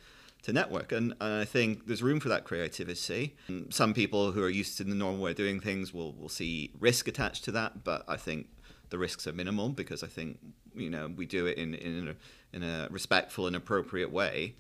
To 0.47 0.53
network, 0.53 0.93
and, 0.93 1.13
and 1.21 1.41
I 1.41 1.45
think 1.45 1.87
there's 1.87 2.05
room 2.05 2.21
for 2.21 2.29
that 2.29 2.45
creativity. 2.45 3.37
Some 3.71 3.93
people 3.95 4.31
who 4.31 4.45
are 4.45 4.49
used 4.49 4.77
to 4.79 4.85
the 4.85 4.95
normal 4.95 5.21
way 5.21 5.33
of 5.33 5.37
doing 5.37 5.59
things 5.59 5.93
will 5.93 6.13
will 6.13 6.29
see 6.29 6.71
risk 6.79 7.09
attached 7.09 7.43
to 7.45 7.53
that, 7.53 7.83
but 7.83 8.05
I 8.07 8.17
think 8.17 8.47
the 8.91 8.99
risks 8.99 9.27
are 9.27 9.33
minimal 9.33 9.71
because 9.71 10.05
I 10.05 10.07
think 10.07 10.39
you 10.75 10.89
know 10.89 11.09
we 11.09 11.27
do 11.27 11.47
it 11.47 11.59
in 11.59 11.75
in 11.75 12.09
a, 12.09 12.57
in 12.57 12.63
a 12.63 12.87
respectful 12.91 13.49
and 13.49 13.57
appropriate 13.57 14.13
way 14.13 14.55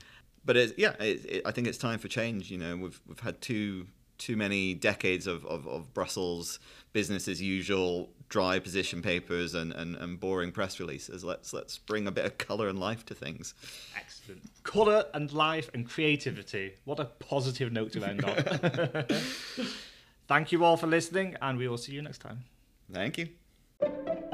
but 0.46 0.57
it, 0.57 0.79
yeah, 0.79 0.94
it, 1.01 1.25
it, 1.29 1.42
I 1.44 1.51
think 1.51 1.66
it's 1.66 1.77
time 1.77 1.99
for 1.99 2.09
change. 2.09 2.51
You 2.51 2.59
know, 2.59 2.77
we've 2.77 3.01
we've 3.07 3.20
had 3.20 3.40
too 3.40 3.88
too 4.18 4.37
many 4.37 4.74
decades 4.74 5.26
of, 5.26 5.44
of, 5.46 5.66
of 5.66 5.92
Brussels 5.94 6.59
business 6.92 7.29
as 7.29 7.42
usual, 7.42 8.11
dry 8.29 8.59
position 8.59 9.02
papers 9.02 9.55
and, 9.55 9.72
and, 9.72 9.96
and 9.96 10.18
boring 10.18 10.52
press 10.52 10.81
releases. 10.81 11.24
Let's 11.24 11.52
let's 11.52 11.79
bring 11.79 12.07
a 12.07 12.11
bit 12.11 12.24
of 12.24 12.38
colour 12.38 12.68
and 12.68 12.79
life 12.79 13.05
to 13.07 13.14
things. 13.14 13.55
Excellent. 13.96 14.42
Colour 14.62 15.05
and 15.14 15.33
life 15.33 15.70
and 15.74 15.88
creativity. 15.88 16.74
What 16.85 16.98
a 16.98 17.05
positive 17.05 17.72
note 17.72 17.92
to 17.92 18.05
end 18.05 18.24
on. 18.24 19.05
Thank 20.29 20.52
you 20.52 20.64
all 20.64 20.76
for 20.76 20.87
listening, 20.87 21.37
and 21.40 21.57
we 21.59 21.68
will 21.68 21.79
see 21.79 21.92
you 21.92 22.02
next 22.02 22.18
time. 22.18 22.44
Thank 22.92 23.18
you. 23.18 24.33